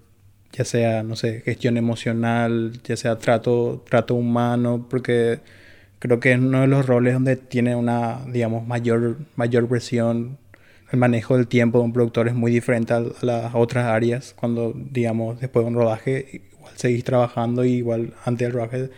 ya 0.54 0.64
sea, 0.64 1.02
no 1.02 1.16
sé, 1.16 1.40
gestión 1.40 1.76
emocional, 1.76 2.80
ya 2.84 2.96
sea 2.96 3.18
trato, 3.18 3.82
trato 3.88 4.14
humano, 4.14 4.86
porque 4.88 5.40
creo 5.98 6.20
que 6.20 6.32
es 6.32 6.38
uno 6.38 6.60
de 6.62 6.68
los 6.68 6.86
roles 6.86 7.14
donde 7.14 7.36
tiene 7.36 7.74
una, 7.76 8.20
digamos, 8.28 8.66
mayor, 8.66 9.18
mayor 9.36 9.68
presión. 9.68 10.38
El 10.94 11.00
manejo 11.00 11.36
del 11.36 11.48
tiempo 11.48 11.78
de 11.78 11.86
un 11.86 11.92
productor 11.92 12.28
es 12.28 12.34
muy 12.34 12.52
diferente 12.52 12.94
a, 12.94 13.02
las 13.22 13.52
otras 13.52 13.86
áreas. 13.86 14.32
Cuando, 14.38 14.72
digamos, 14.76 15.40
después 15.40 15.64
de 15.64 15.72
un 15.72 15.74
rodaje, 15.74 16.46
igual 16.54 16.72
seguís 16.76 17.02
trabajando 17.02 17.64
y 17.64 17.72
igual 17.72 18.14
antes 18.24 18.46
del 18.46 18.52
rodaje 18.52 18.90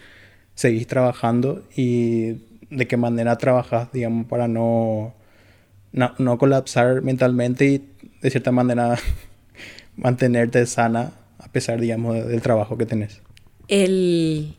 seguís 0.55 0.87
trabajando 0.87 1.65
y 1.75 2.33
de 2.69 2.87
qué 2.87 2.99
manera 2.99 3.39
trabajas, 3.39 3.91
digamos, 3.95 4.27
para 4.27 4.47
no, 4.47 5.15
no, 5.93 6.13
no 6.19 6.37
colapsar 6.37 7.01
mentalmente 7.01 7.65
y 7.65 7.91
de 8.21 8.31
cierta 8.31 8.53
manera 8.53 8.99
mantenerte 9.97 10.67
sana 10.67 11.13
a 11.39 11.49
pesar, 11.49 11.81
digamos, 11.81 12.27
del 12.27 12.43
trabajo 12.43 12.77
que 12.77 12.85
tenés? 12.85 13.23
El, 13.69 14.55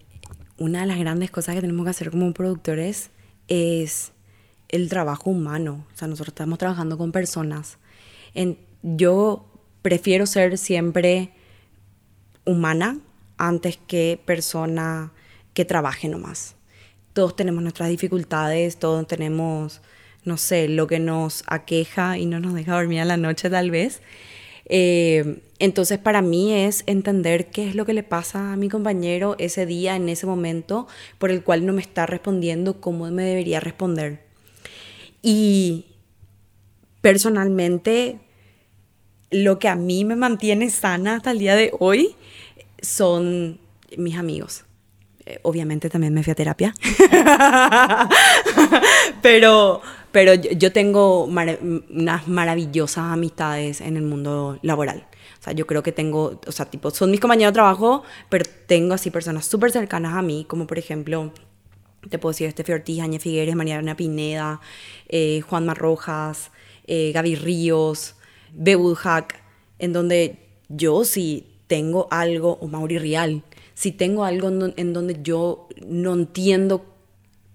una 0.57 0.81
de 0.81 0.87
las 0.87 0.97
grandes 0.97 1.29
cosas 1.29 1.53
que 1.53 1.61
tenemos 1.61 1.83
que 1.83 1.91
hacer 1.91 2.09
como 2.09 2.33
productores 2.33 3.11
es 3.47 4.11
el 4.69 4.89
trabajo 4.89 5.29
humano. 5.29 5.85
O 5.93 5.97
sea, 5.97 6.07
nosotros 6.07 6.33
estamos 6.33 6.59
trabajando 6.59 6.97
con 6.97 7.11
personas. 7.11 7.77
En, 8.33 8.57
yo 8.81 9.45
prefiero 9.81 10.25
ser 10.25 10.57
siempre 10.57 11.31
humana 12.45 12.99
antes 13.37 13.77
que 13.87 14.19
persona 14.25 15.11
que 15.53 15.65
trabaje 15.65 16.07
nomás. 16.07 16.55
Todos 17.13 17.35
tenemos 17.35 17.63
nuestras 17.63 17.89
dificultades, 17.89 18.77
todos 18.77 19.07
tenemos, 19.07 19.81
no 20.23 20.37
sé, 20.37 20.67
lo 20.67 20.87
que 20.87 20.99
nos 20.99 21.43
aqueja 21.47 22.17
y 22.17 22.25
no 22.25 22.39
nos 22.39 22.53
deja 22.53 22.75
dormir 22.75 23.01
a 23.01 23.05
la 23.05 23.17
noche 23.17 23.49
tal 23.49 23.71
vez. 23.71 24.01
Eh, 24.69 25.41
entonces 25.59 25.97
para 25.97 26.21
mí 26.21 26.53
es 26.53 26.83
entender 26.87 27.47
qué 27.49 27.69
es 27.69 27.75
lo 27.75 27.85
que 27.85 27.93
le 27.93 28.03
pasa 28.03 28.53
a 28.53 28.57
mi 28.57 28.69
compañero 28.69 29.35
ese 29.39 29.65
día, 29.65 29.95
en 29.95 30.09
ese 30.09 30.27
momento, 30.27 30.87
por 31.17 31.31
el 31.31 31.43
cual 31.43 31.65
no 31.65 31.73
me 31.73 31.81
está 31.81 32.05
respondiendo 32.05 32.81
como 32.81 33.09
me 33.09 33.23
debería 33.23 33.59
responder. 33.59 34.26
Y 35.29 35.83
personalmente, 37.01 38.17
lo 39.29 39.59
que 39.59 39.67
a 39.67 39.75
mí 39.75 40.05
me 40.05 40.15
mantiene 40.15 40.69
sana 40.69 41.17
hasta 41.17 41.31
el 41.31 41.39
día 41.39 41.57
de 41.57 41.73
hoy 41.79 42.15
son 42.81 43.59
mis 43.97 44.15
amigos. 44.15 44.63
Eh, 45.25 45.39
obviamente 45.43 45.89
también 45.89 46.13
me 46.13 46.23
fui 46.23 46.31
a 46.31 46.35
terapia. 46.35 46.73
pero, 49.21 49.81
pero 50.13 50.33
yo 50.33 50.71
tengo 50.71 51.25
unas 51.25 52.25
maravillosas 52.29 53.11
amistades 53.11 53.81
en 53.81 53.97
el 53.97 54.03
mundo 54.03 54.59
laboral. 54.61 55.07
O 55.41 55.43
sea, 55.43 55.51
yo 55.51 55.67
creo 55.67 55.83
que 55.83 55.91
tengo, 55.91 56.39
o 56.47 56.51
sea, 56.53 56.67
tipo, 56.67 56.89
son 56.91 57.11
mis 57.11 57.19
compañeros 57.19 57.51
de 57.51 57.55
trabajo, 57.55 58.03
pero 58.29 58.45
tengo 58.65 58.93
así 58.93 59.11
personas 59.11 59.45
súper 59.45 59.73
cercanas 59.73 60.13
a 60.13 60.21
mí, 60.21 60.45
como 60.47 60.67
por 60.67 60.79
ejemplo, 60.79 61.33
te 62.09 62.19
puedo 62.19 62.31
decir, 62.31 62.47
Estefi 62.47 62.71
Ortiz, 62.73 62.99
Aña 63.01 63.19
Figueres, 63.19 63.55
Mariana 63.55 63.95
Pineda, 63.95 64.61
eh, 65.09 65.41
Juanma 65.41 65.73
Rojas, 65.73 66.51
eh, 66.85 67.11
Gaby 67.13 67.35
Ríos, 67.35 68.15
Bebud 68.53 68.95
Hack, 68.95 69.41
en 69.79 69.93
donde 69.93 70.39
yo 70.69 71.03
sí 71.03 71.47
tengo 71.67 72.07
algo, 72.11 72.57
o 72.61 72.67
Mauri 72.67 72.97
Rial, 72.97 73.43
si 73.73 73.91
tengo 73.91 74.23
algo 74.23 74.47
en 74.75 74.93
donde 74.93 75.19
yo 75.21 75.67
no 75.85 76.13
entiendo 76.13 76.85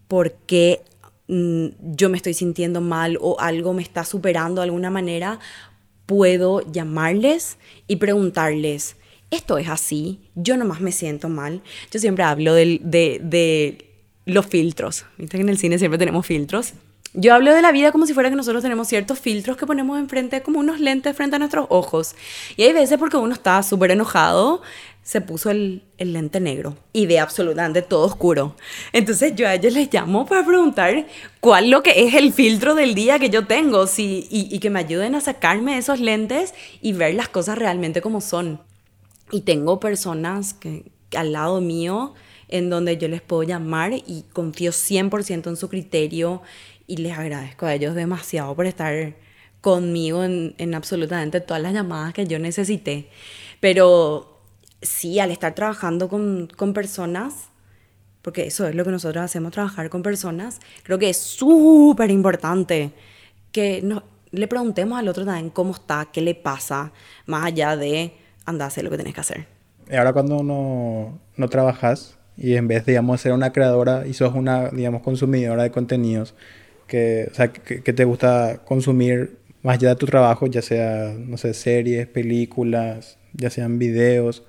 por 0.06 0.32
qué 0.32 0.82
mm, 1.28 1.68
yo 1.96 2.10
me 2.10 2.16
estoy 2.16 2.34
sintiendo 2.34 2.80
mal 2.80 3.18
o 3.20 3.40
algo 3.40 3.72
me 3.72 3.82
está 3.82 4.04
superando 4.04 4.60
de 4.60 4.66
alguna 4.66 4.90
manera, 4.90 5.40
puedo 6.06 6.60
llamarles 6.70 7.56
y 7.88 7.96
preguntarles, 7.96 8.96
esto 9.30 9.56
es 9.56 9.68
así, 9.68 10.20
yo 10.34 10.58
nomás 10.58 10.80
me 10.82 10.92
siento 10.92 11.30
mal. 11.30 11.62
Yo 11.90 11.98
siempre 11.98 12.22
hablo 12.22 12.52
de 12.52 13.91
los 14.24 14.46
filtros, 14.46 15.06
¿viste 15.18 15.36
que 15.36 15.42
en 15.42 15.48
el 15.48 15.58
cine 15.58 15.78
siempre 15.78 15.98
tenemos 15.98 16.26
filtros? 16.26 16.74
Yo 17.14 17.34
hablo 17.34 17.52
de 17.52 17.60
la 17.60 17.72
vida 17.72 17.92
como 17.92 18.06
si 18.06 18.14
fuera 18.14 18.30
que 18.30 18.36
nosotros 18.36 18.62
tenemos 18.62 18.88
ciertos 18.88 19.18
filtros 19.18 19.58
que 19.58 19.66
ponemos 19.66 19.98
enfrente, 19.98 20.42
como 20.42 20.60
unos 20.60 20.80
lentes 20.80 21.14
frente 21.14 21.36
a 21.36 21.38
nuestros 21.38 21.66
ojos. 21.68 22.14
Y 22.56 22.62
hay 22.62 22.72
veces 22.72 22.98
porque 22.98 23.18
uno 23.18 23.34
está 23.34 23.62
súper 23.62 23.90
enojado, 23.90 24.62
se 25.02 25.20
puso 25.20 25.50
el, 25.50 25.82
el, 25.98 26.14
lente 26.14 26.40
negro 26.40 26.76
y 26.92 27.04
ve 27.04 27.18
absolutamente 27.18 27.82
todo 27.82 28.06
oscuro. 28.06 28.56
Entonces 28.94 29.34
yo 29.34 29.46
a 29.46 29.54
ellos 29.54 29.74
les 29.74 29.92
llamo 29.92 30.24
para 30.24 30.46
preguntar 30.46 31.06
cuál 31.40 31.68
lo 31.68 31.82
que 31.82 32.06
es 32.06 32.14
el 32.14 32.32
filtro 32.32 32.74
del 32.74 32.94
día 32.94 33.18
que 33.18 33.28
yo 33.28 33.46
tengo 33.46 33.86
si, 33.86 34.26
y, 34.30 34.48
y 34.54 34.58
que 34.60 34.70
me 34.70 34.78
ayuden 34.78 35.14
a 35.14 35.20
sacarme 35.20 35.76
esos 35.76 36.00
lentes 36.00 36.54
y 36.80 36.94
ver 36.94 37.14
las 37.14 37.28
cosas 37.28 37.58
realmente 37.58 38.00
como 38.00 38.22
son. 38.22 38.58
Y 39.30 39.42
tengo 39.42 39.80
personas 39.80 40.54
que, 40.54 40.84
al 41.16 41.32
lado 41.32 41.60
mío 41.60 42.14
en 42.52 42.68
donde 42.68 42.98
yo 42.98 43.08
les 43.08 43.22
puedo 43.22 43.42
llamar 43.42 43.94
y 43.94 44.26
confío 44.32 44.72
100% 44.72 45.48
en 45.48 45.56
su 45.56 45.70
criterio 45.70 46.42
y 46.86 46.98
les 46.98 47.16
agradezco 47.16 47.64
a 47.64 47.74
ellos 47.74 47.94
demasiado 47.94 48.54
por 48.54 48.66
estar 48.66 49.14
conmigo 49.62 50.22
en, 50.22 50.54
en, 50.58 50.74
absolutamente 50.74 51.40
todas 51.40 51.62
las 51.62 51.72
llamadas 51.72 52.12
que 52.12 52.26
yo 52.26 52.38
necesité. 52.38 53.08
Pero 53.58 54.38
sí, 54.82 55.18
al 55.18 55.30
estar 55.30 55.54
trabajando 55.54 56.10
con, 56.10 56.46
con 56.54 56.74
personas, 56.74 57.48
porque 58.20 58.46
eso 58.48 58.68
es 58.68 58.74
lo 58.74 58.84
que 58.84 58.90
nosotros 58.90 59.24
hacemos, 59.24 59.52
trabajar 59.52 59.88
con 59.88 60.02
personas, 60.02 60.60
creo 60.82 60.98
que 60.98 61.08
es 61.08 61.16
súper 61.16 62.10
importante 62.10 62.92
que 63.50 63.80
no, 63.82 64.02
le 64.30 64.46
preguntemos 64.46 64.98
al 64.98 65.08
otro 65.08 65.24
también 65.24 65.48
cómo 65.48 65.72
está, 65.72 66.08
qué 66.12 66.20
le 66.20 66.34
pasa, 66.34 66.92
más 67.24 67.46
allá 67.46 67.78
de 67.78 68.12
andar 68.44 68.66
a 68.66 68.68
hacer 68.68 68.84
lo 68.84 68.90
que 68.90 68.98
tenés 68.98 69.14
que 69.14 69.20
hacer. 69.22 69.46
Y 69.90 69.96
ahora 69.96 70.12
cuando 70.12 70.42
no, 70.42 71.18
no 71.36 71.48
trabajas 71.48 72.18
y 72.36 72.54
en 72.56 72.68
vez, 72.68 72.86
digamos, 72.86 73.20
ser 73.20 73.32
una 73.32 73.52
creadora 73.52 74.06
y 74.06 74.14
sos 74.14 74.34
una, 74.34 74.70
digamos, 74.70 75.02
consumidora 75.02 75.62
de 75.62 75.70
contenidos, 75.70 76.34
que, 76.86 77.28
o 77.30 77.34
sea, 77.34 77.52
que, 77.52 77.82
que, 77.82 77.92
te 77.92 78.04
gusta 78.04 78.62
consumir 78.64 79.38
más 79.62 79.76
allá 79.76 79.90
de 79.90 79.96
tu 79.96 80.06
trabajo, 80.06 80.46
ya 80.46 80.62
sea, 80.62 81.14
no 81.16 81.36
sé, 81.36 81.54
series, 81.54 82.06
películas, 82.06 83.18
ya 83.34 83.50
sean 83.50 83.78
videos, 83.78 84.44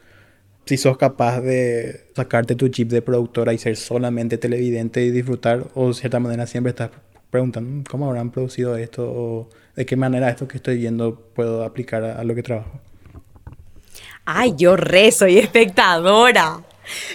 si 0.65 0.77
sos 0.77 0.97
capaz 0.97 1.41
de 1.41 2.05
sacarte 2.15 2.55
tu 2.55 2.69
chip 2.69 2.89
de 2.89 3.01
productora 3.01 3.53
y 3.53 3.57
ser 3.57 3.75
solamente 3.75 4.37
televidente 4.37 5.03
y 5.03 5.11
disfrutar, 5.11 5.67
o 5.75 5.89
de 5.89 5.93
cierta 5.93 6.19
manera 6.19 6.47
siempre 6.47 6.71
estás 6.71 6.91
preguntando 7.29 7.83
cómo 7.89 8.07
habrán 8.07 8.31
producido 8.31 8.77
esto 8.77 9.11
o 9.11 9.49
de 9.75 9.85
qué 9.85 9.95
manera 9.95 10.29
esto 10.29 10.47
que 10.47 10.57
estoy 10.57 10.77
viendo 10.77 11.15
puedo 11.33 11.63
aplicar 11.63 12.03
a, 12.03 12.19
a 12.19 12.23
lo 12.23 12.35
que 12.35 12.43
trabajo. 12.43 12.79
Ay, 14.25 14.53
yo 14.55 14.77
re 14.77 15.11
soy 15.11 15.39
espectadora. 15.39 16.61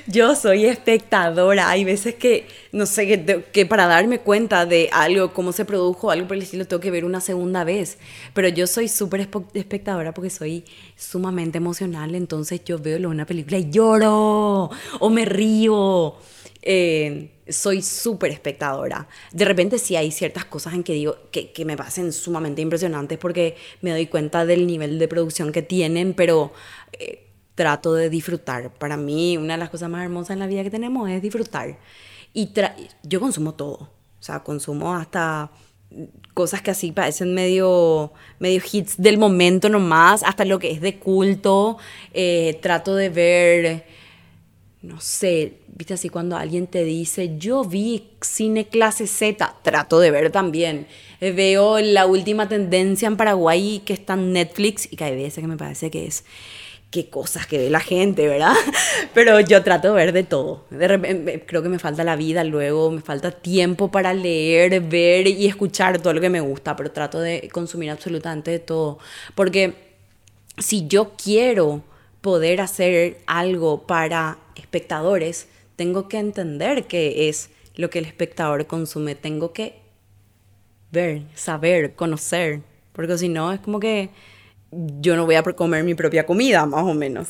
Yo 0.07 0.35
soy 0.35 0.67
espectadora. 0.67 1.71
Hay 1.71 1.85
veces 1.85 2.15
que, 2.15 2.47
no 2.73 2.87
sé, 2.87 3.07
que, 3.07 3.45
que, 3.53 3.67
para 3.67 3.87
darme 3.87 4.21
cuenta 4.21 4.67
de 4.67 4.89
algo, 4.93 5.33
cómo 5.33 5.53
se 5.53 5.65
produjo, 5.65 6.11
algo 6.11 6.29
por 6.29 6.37
el 6.37 6.43
estilo, 6.43 6.67
tengo 6.67 6.81
que 6.81 6.91
ver 6.91 7.05
una 7.05 7.21
segunda 7.21 7.65
vez. 7.65 7.99
Pero 8.35 8.49
yo 8.49 8.67
soy 8.67 8.89
súper 8.89 9.29
espectadora 9.55 10.13
porque 10.15 10.31
soy 10.31 10.65
sumamente 10.97 11.59
emocional. 11.59 12.15
Entonces 12.15 12.65
yo 12.65 12.79
veo 12.79 13.09
una 13.09 13.27
película 13.27 13.59
y 13.59 13.71
lloro 13.71 14.71
o 14.99 15.11
me 15.11 15.25
río. 15.25 16.17
Eh, 16.63 17.31
soy 17.49 17.83
súper 17.83 18.31
espectadora. 18.31 19.09
De 19.33 19.45
repente 19.45 19.79
sí 19.79 19.97
hay 19.97 20.11
ciertas 20.11 20.45
cosas 20.45 20.75
en 20.75 20.83
que 20.83 20.93
digo 20.93 21.17
que, 21.31 21.53
que 21.53 21.65
me 21.65 21.77
parecen 21.77 22.13
sumamente 22.13 22.61
impresionantes 22.61 23.19
porque 23.19 23.57
me 23.81 23.91
doy 23.91 24.07
cuenta 24.07 24.45
del 24.45 24.67
nivel 24.67 24.99
de 24.99 25.09
producción 25.09 25.53
que 25.53 25.63
tienen, 25.63 26.15
pero... 26.15 26.53
Eh, 26.99 27.25
trato 27.59 27.93
de 27.93 28.09
disfrutar. 28.09 28.73
Para 28.73 28.97
mí, 28.97 29.37
una 29.37 29.55
de 29.55 29.59
las 29.59 29.69
cosas 29.69 29.91
más 29.91 30.05
hermosas 30.05 30.31
en 30.31 30.39
la 30.39 30.47
vida 30.47 30.63
que 30.63 30.71
tenemos 30.71 31.11
es 31.11 31.21
disfrutar. 31.21 31.77
Y 32.33 32.53
yo 33.03 33.19
consumo 33.19 33.55
todo. 33.55 33.91
O 34.21 34.23
sea, 34.23 34.45
consumo 34.45 34.95
hasta 34.95 35.51
cosas 36.35 36.63
que 36.63 36.71
así 36.71 36.93
parecen 36.93 37.35
medio, 37.35 38.13
medio 38.39 38.63
hits 38.71 38.97
del 38.97 39.19
momento 39.19 39.69
nomás, 39.69 40.23
hasta 40.23 40.45
lo 40.45 40.61
que 40.61 40.71
es 40.71 40.81
de 40.81 41.01
culto. 41.01 41.79
Eh, 42.15 42.61
trato 42.63 42.95
de 42.95 43.09
ver, 43.09 43.87
no 44.83 45.01
sé, 45.01 45.55
viste 45.67 45.95
así 45.95 46.09
cuando 46.11 46.37
alguien 46.37 46.69
te 46.69 46.85
dice, 46.85 47.39
yo 47.39 47.65
vi 47.65 48.11
cine 48.21 48.69
clase 48.69 49.09
Z, 49.09 49.57
trato 49.63 49.99
de 49.99 50.13
ver 50.13 50.31
también. 50.31 50.87
Eh, 51.21 51.33
veo 51.33 51.81
la 51.81 52.07
última 52.07 52.49
tendencia 52.49 53.09
en 53.09 53.17
Paraguay 53.17 53.83
que 53.85 53.95
está 53.95 54.15
en 54.15 54.33
Netflix 54.33 54.87
y 54.93 54.95
que 54.95 55.03
hay 55.03 55.29
que 55.29 55.47
me 55.49 55.57
parece 55.57 55.91
que 55.91 56.07
es 56.07 56.25
qué 56.91 57.11
cosas 57.11 57.47
que 57.47 57.59
ve 57.59 57.71
la 57.71 57.81
gente, 57.81 58.27
¿verdad? 58.27 58.55
Pero 59.15 59.41
yo 59.41 59.63
trato 59.63 59.89
de 59.89 59.95
ver 59.95 60.13
de 60.13 60.25
todo. 60.25 60.65
De 60.71 60.89
repente, 60.89 61.45
creo 61.47 61.63
que 61.63 61.69
me 61.69 61.79
falta 61.79 62.03
la 62.05 62.17
vida 62.17 62.45
luego, 62.45 62.91
me 62.91 63.03
falta 63.03 63.31
tiempo 63.31 63.91
para 63.91 64.15
leer, 64.15 64.81
ver 64.81 65.27
y 65.27 65.47
escuchar 65.47 66.01
todo 66.01 66.15
lo 66.15 66.21
que 66.21 66.31
me 66.31 66.41
gusta, 66.41 66.77
pero 66.77 66.91
trato 66.91 67.21
de 67.21 67.49
consumir 67.53 67.91
absolutamente 67.91 68.51
de 68.51 68.59
todo. 68.59 68.99
Porque 69.35 69.75
si 70.57 70.87
yo 70.89 71.13
quiero 71.23 71.83
poder 72.21 72.61
hacer 72.61 73.19
algo 73.27 73.87
para 73.87 74.39
espectadores, 74.57 75.49
tengo 75.77 76.09
que 76.09 76.19
entender 76.19 76.87
qué 76.87 77.29
es 77.29 77.51
lo 77.77 77.91
que 77.91 78.01
el 78.01 78.07
espectador 78.07 78.67
consume. 78.67 79.15
Tengo 79.15 79.53
que 79.53 79.81
ver, 80.91 81.23
saber, 81.35 81.95
conocer. 81.95 82.63
Porque 82.93 83.19
si 83.19 83.29
no, 83.29 83.53
es 83.53 83.61
como 83.61 83.79
que 83.79 84.11
yo 84.71 85.17
no 85.17 85.27
voy 85.27 85.37
a 85.37 85.43
comer 85.43 85.85
mi 85.85 85.95
propia 85.95 86.27
comida, 86.27 86.67
más 86.67 86.85
o 86.85 86.95
menos. 86.95 87.29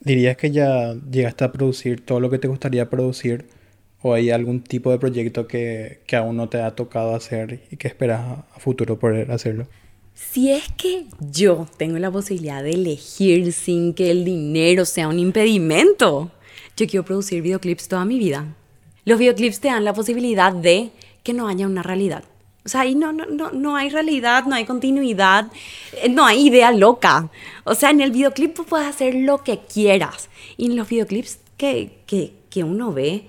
¿Dirías 0.00 0.36
que 0.36 0.50
ya 0.50 0.94
llegaste 1.10 1.44
a 1.44 1.52
producir 1.52 2.04
todo 2.04 2.20
lo 2.20 2.30
que 2.30 2.38
te 2.38 2.48
gustaría 2.48 2.88
producir? 2.88 3.46
¿O 4.00 4.14
hay 4.14 4.30
algún 4.30 4.62
tipo 4.62 4.92
de 4.92 4.98
proyecto 4.98 5.48
que, 5.48 6.02
que 6.06 6.14
aún 6.14 6.36
no 6.36 6.48
te 6.48 6.60
ha 6.60 6.76
tocado 6.76 7.14
hacer 7.16 7.60
y 7.70 7.76
que 7.76 7.88
esperas 7.88 8.20
a 8.20 8.60
futuro 8.60 8.98
poder 8.98 9.32
hacerlo? 9.32 9.66
Si 10.14 10.50
es 10.50 10.64
que 10.76 11.06
yo 11.20 11.66
tengo 11.76 11.98
la 11.98 12.10
posibilidad 12.10 12.62
de 12.62 12.70
elegir 12.70 13.52
sin 13.52 13.94
que 13.94 14.10
el 14.10 14.24
dinero 14.24 14.84
sea 14.84 15.08
un 15.08 15.18
impedimento, 15.18 16.30
yo 16.76 16.86
quiero 16.86 17.04
producir 17.04 17.42
videoclips 17.42 17.88
toda 17.88 18.04
mi 18.04 18.18
vida. 18.18 18.54
Los 19.04 19.18
videoclips 19.18 19.60
te 19.60 19.68
dan 19.68 19.84
la 19.84 19.94
posibilidad 19.94 20.52
de 20.52 20.90
que 21.22 21.32
no 21.32 21.48
haya 21.48 21.66
una 21.66 21.82
realidad. 21.82 22.24
O 22.68 22.70
sea, 22.70 22.82
ahí 22.82 22.94
no, 22.94 23.14
no, 23.14 23.24
no, 23.24 23.50
no 23.50 23.76
hay 23.76 23.88
realidad, 23.88 24.44
no 24.44 24.54
hay 24.54 24.66
continuidad, 24.66 25.50
eh, 26.02 26.10
no 26.10 26.26
hay 26.26 26.48
idea 26.48 26.70
loca. 26.70 27.30
O 27.64 27.74
sea, 27.74 27.88
en 27.88 28.02
el 28.02 28.10
videoclip 28.10 28.54
tú 28.54 28.66
puedes 28.66 28.86
hacer 28.86 29.14
lo 29.14 29.42
que 29.42 29.60
quieras. 29.60 30.28
Y 30.58 30.66
en 30.66 30.76
los 30.76 30.86
videoclips 30.86 31.38
que, 31.56 32.02
que, 32.04 32.34
que 32.50 32.64
uno 32.64 32.92
ve, 32.92 33.24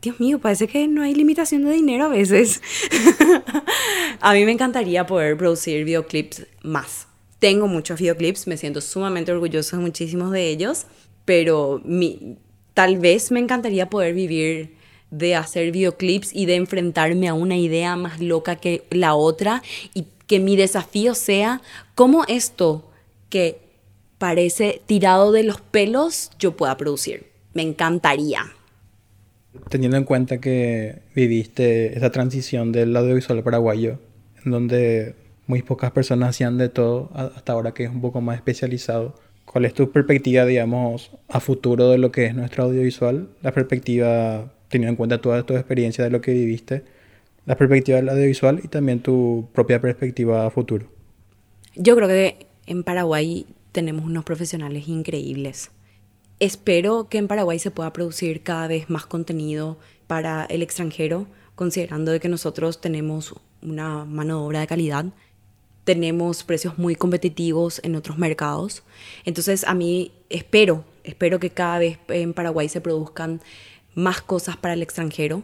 Dios 0.00 0.18
mío, 0.18 0.38
parece 0.38 0.66
que 0.66 0.88
no 0.88 1.02
hay 1.02 1.14
limitación 1.14 1.62
de 1.66 1.72
dinero 1.72 2.06
a 2.06 2.08
veces. 2.08 2.62
a 4.20 4.32
mí 4.32 4.46
me 4.46 4.52
encantaría 4.52 5.04
poder 5.04 5.36
producir 5.36 5.84
videoclips 5.84 6.46
más. 6.62 7.06
Tengo 7.40 7.66
muchos 7.66 8.00
videoclips, 8.00 8.46
me 8.46 8.56
siento 8.56 8.80
sumamente 8.80 9.30
orgulloso 9.30 9.76
de 9.76 9.82
muchísimos 9.82 10.30
de 10.30 10.48
ellos, 10.48 10.86
pero 11.26 11.82
mi, 11.84 12.38
tal 12.72 12.96
vez 12.96 13.30
me 13.30 13.40
encantaría 13.40 13.90
poder 13.90 14.14
vivir 14.14 14.74
de 15.18 15.36
hacer 15.36 15.70
videoclips 15.70 16.34
y 16.34 16.46
de 16.46 16.56
enfrentarme 16.56 17.28
a 17.28 17.34
una 17.34 17.56
idea 17.56 17.94
más 17.96 18.20
loca 18.20 18.56
que 18.56 18.84
la 18.90 19.14
otra 19.14 19.62
y 19.94 20.06
que 20.26 20.40
mi 20.40 20.56
desafío 20.56 21.14
sea 21.14 21.60
cómo 21.94 22.24
esto 22.26 22.90
que 23.28 23.58
parece 24.18 24.80
tirado 24.86 25.32
de 25.32 25.44
los 25.44 25.60
pelos 25.60 26.30
yo 26.38 26.56
pueda 26.56 26.76
producir. 26.76 27.26
Me 27.52 27.62
encantaría. 27.62 28.44
Teniendo 29.68 29.96
en 29.96 30.04
cuenta 30.04 30.40
que 30.40 31.02
viviste 31.14 31.96
esa 31.96 32.10
transición 32.10 32.72
del 32.72 32.96
audiovisual 32.96 33.42
paraguayo, 33.44 33.98
en 34.44 34.50
donde 34.50 35.14
muy 35.46 35.62
pocas 35.62 35.92
personas 35.92 36.30
hacían 36.30 36.58
de 36.58 36.68
todo, 36.68 37.10
hasta 37.14 37.52
ahora 37.52 37.72
que 37.72 37.84
es 37.84 37.90
un 37.90 38.00
poco 38.00 38.20
más 38.20 38.36
especializado, 38.36 39.14
¿cuál 39.44 39.64
es 39.64 39.74
tu 39.74 39.92
perspectiva, 39.92 40.44
digamos, 40.44 41.12
a 41.28 41.38
futuro 41.38 41.90
de 41.90 41.98
lo 41.98 42.10
que 42.10 42.26
es 42.26 42.34
nuestro 42.34 42.64
audiovisual? 42.64 43.28
La 43.42 43.52
perspectiva 43.52 44.52
teniendo 44.74 44.90
en 44.90 44.96
cuenta 44.96 45.20
toda 45.20 45.46
tu 45.46 45.54
experiencia 45.54 46.02
de 46.02 46.10
lo 46.10 46.20
que 46.20 46.32
viviste, 46.32 46.82
la 47.46 47.56
perspectiva 47.56 47.98
del 47.98 48.08
audiovisual 48.08 48.60
y 48.64 48.66
también 48.66 48.98
tu 48.98 49.46
propia 49.52 49.80
perspectiva 49.80 50.44
a 50.44 50.50
futuro. 50.50 50.88
Yo 51.76 51.94
creo 51.94 52.08
que 52.08 52.48
en 52.66 52.82
Paraguay 52.82 53.46
tenemos 53.70 54.04
unos 54.04 54.24
profesionales 54.24 54.88
increíbles. 54.88 55.70
Espero 56.40 57.08
que 57.08 57.18
en 57.18 57.28
Paraguay 57.28 57.60
se 57.60 57.70
pueda 57.70 57.92
producir 57.92 58.42
cada 58.42 58.66
vez 58.66 58.90
más 58.90 59.06
contenido 59.06 59.78
para 60.08 60.44
el 60.46 60.60
extranjero, 60.60 61.28
considerando 61.54 62.10
de 62.10 62.18
que 62.18 62.28
nosotros 62.28 62.80
tenemos 62.80 63.32
una 63.62 64.04
mano 64.04 64.40
de 64.40 64.46
obra 64.46 64.60
de 64.60 64.66
calidad, 64.66 65.06
tenemos 65.84 66.42
precios 66.42 66.78
muy 66.78 66.96
competitivos 66.96 67.80
en 67.84 67.94
otros 67.94 68.18
mercados. 68.18 68.82
Entonces 69.24 69.62
a 69.62 69.74
mí 69.74 70.10
espero, 70.30 70.84
espero 71.04 71.38
que 71.38 71.50
cada 71.50 71.78
vez 71.78 71.98
en 72.08 72.32
Paraguay 72.32 72.68
se 72.68 72.80
produzcan 72.80 73.40
más 73.94 74.20
cosas 74.20 74.56
para 74.56 74.74
el 74.74 74.82
extranjero 74.82 75.42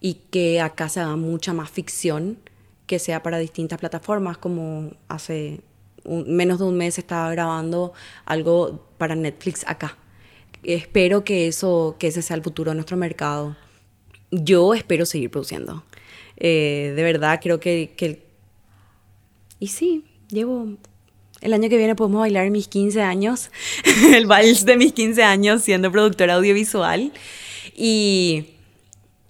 y 0.00 0.14
que 0.30 0.60
acá 0.60 0.88
se 0.88 1.00
haga 1.00 1.16
mucha 1.16 1.52
más 1.52 1.70
ficción 1.70 2.38
que 2.86 2.98
sea 2.98 3.22
para 3.22 3.38
distintas 3.38 3.78
plataformas, 3.78 4.36
como 4.36 4.92
hace 5.08 5.60
menos 6.04 6.58
de 6.58 6.64
un 6.64 6.76
mes 6.76 6.98
estaba 6.98 7.30
grabando 7.30 7.92
algo 8.24 8.86
para 8.98 9.14
Netflix 9.14 9.64
acá. 9.66 9.96
Espero 10.62 11.24
que 11.24 11.48
eso 11.48 11.96
que 11.98 12.08
ese 12.08 12.22
sea 12.22 12.36
el 12.36 12.42
futuro 12.42 12.70
de 12.70 12.76
nuestro 12.76 12.96
mercado. 12.96 13.56
yo 14.30 14.74
espero 14.74 15.06
seguir 15.06 15.30
produciendo. 15.30 15.84
Eh, 16.36 16.92
de 16.96 17.02
verdad, 17.02 17.38
creo 17.42 17.60
que, 17.60 17.92
que... 17.96 18.26
Y 19.58 19.68
sí, 19.68 20.04
llevo... 20.28 20.76
El 21.40 21.52
año 21.52 21.68
que 21.68 21.76
viene 21.76 21.94
podemos 21.96 22.20
bailar 22.20 22.50
mis 22.50 22.68
15 22.68 23.02
años, 23.02 23.50
el 24.14 24.26
vals 24.26 24.64
de 24.64 24.76
mis 24.76 24.92
15 24.92 25.24
años 25.24 25.62
siendo 25.62 25.90
productora 25.90 26.34
audiovisual. 26.34 27.12
Y, 27.74 28.56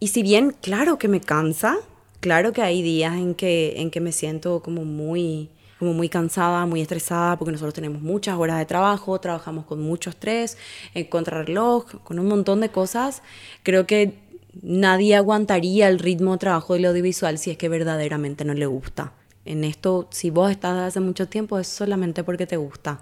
y 0.01 0.09
si 0.09 0.23
bien, 0.23 0.55
claro 0.61 0.99
que 0.99 1.09
me 1.09 1.21
cansa, 1.21 1.79
claro 2.21 2.53
que 2.53 2.63
hay 2.63 2.83
días 2.83 3.15
en 3.15 3.35
que, 3.35 3.75
en 3.81 3.91
que 3.91 4.01
me 4.01 4.13
siento 4.13 4.63
como 4.63 4.85
muy, 4.85 5.51
como 5.79 5.95
muy 5.95 6.09
cansada, 6.09 6.65
muy 6.67 6.81
estresada, 6.81 7.37
porque 7.39 7.53
nosotros 7.53 7.75
tenemos 7.75 8.03
muchas 8.03 8.39
horas 8.39 8.59
de 8.59 8.67
trabajo, 8.67 9.21
trabajamos 9.21 9.67
con 9.67 9.81
mucho 9.81 10.11
estrés, 10.11 10.57
en 10.95 11.07
contrarreloj, 11.07 12.03
con 12.05 12.19
un 12.19 12.27
montón 12.27 12.61
de 12.61 12.71
cosas. 12.71 13.23
Creo 13.63 13.87
que 13.87 14.19
nadie 14.61 15.17
aguantaría 15.17 15.89
el 15.89 15.99
ritmo 15.99 16.33
de 16.33 16.39
trabajo 16.39 16.75
del 16.75 16.85
audiovisual 16.85 17.39
si 17.39 17.51
es 17.51 17.57
que 17.57 17.69
verdaderamente 17.69 18.45
no 18.45 18.55
le 18.55 18.67
gusta. 18.67 19.13
En 19.45 19.65
esto, 19.65 20.09
si 20.11 20.31
vos 20.31 20.51
estás 20.51 20.79
hace 20.79 21.01
mucho 21.01 21.27
tiempo, 21.27 21.59
es 21.59 21.67
solamente 21.67 22.23
porque 22.23 22.47
te 22.47 22.57
gusta. 22.57 23.01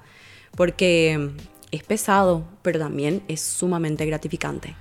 Porque 0.56 1.30
es 1.70 1.82
pesado, 1.82 2.44
pero 2.62 2.78
también 2.78 3.22
es 3.28 3.40
sumamente 3.40 4.06
gratificante. 4.06 4.74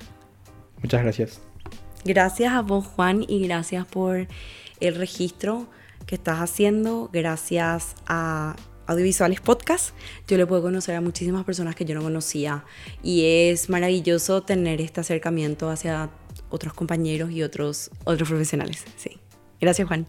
Muchas 0.82 1.04
gracias. 1.04 1.42
Gracias 2.06 2.54
a 2.54 2.62
vos, 2.62 2.86
Juan, 2.86 3.26
y 3.28 3.46
gracias 3.46 3.86
por 3.86 4.28
el 4.80 4.96
registro 4.96 5.68
que 6.06 6.16
estás 6.16 6.40
haciendo. 6.40 7.10
Gracias 7.12 7.96
a 8.08 8.56
Audiovisuales 8.88 9.42
Podcast. 9.42 9.94
Yo 10.28 10.38
le 10.38 10.48
puedo 10.48 10.62
conocer 10.62 10.96
a 10.96 11.02
muchísimas 11.02 11.44
personas 11.46 11.76
que 11.76 11.86
yo 11.86 11.94
no 11.94 12.02
conocía. 12.02 12.64
Y 13.04 13.26
es 13.26 13.70
maravilloso 13.70 14.42
tener 14.42 14.82
este 14.82 15.02
acercamiento 15.02 15.70
hacia 15.70 16.10
otros 16.50 16.74
compañeros 16.74 17.32
y 17.32 17.44
otros, 17.44 17.92
otros 18.06 18.30
profesionales. 18.30 18.86
Sí. 18.96 19.20
Gracias, 19.62 19.88
Juan. 19.88 20.08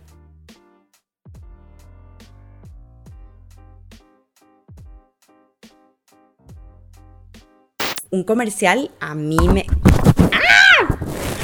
Un 8.13 8.25
comercial 8.25 8.91
a 9.01 9.15
mí 9.15 9.37
me... 9.53 9.67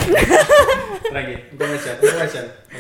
Tranqui, 0.07 1.35
un 1.53 1.57
comercial, 1.57 1.99
un 2.73 2.79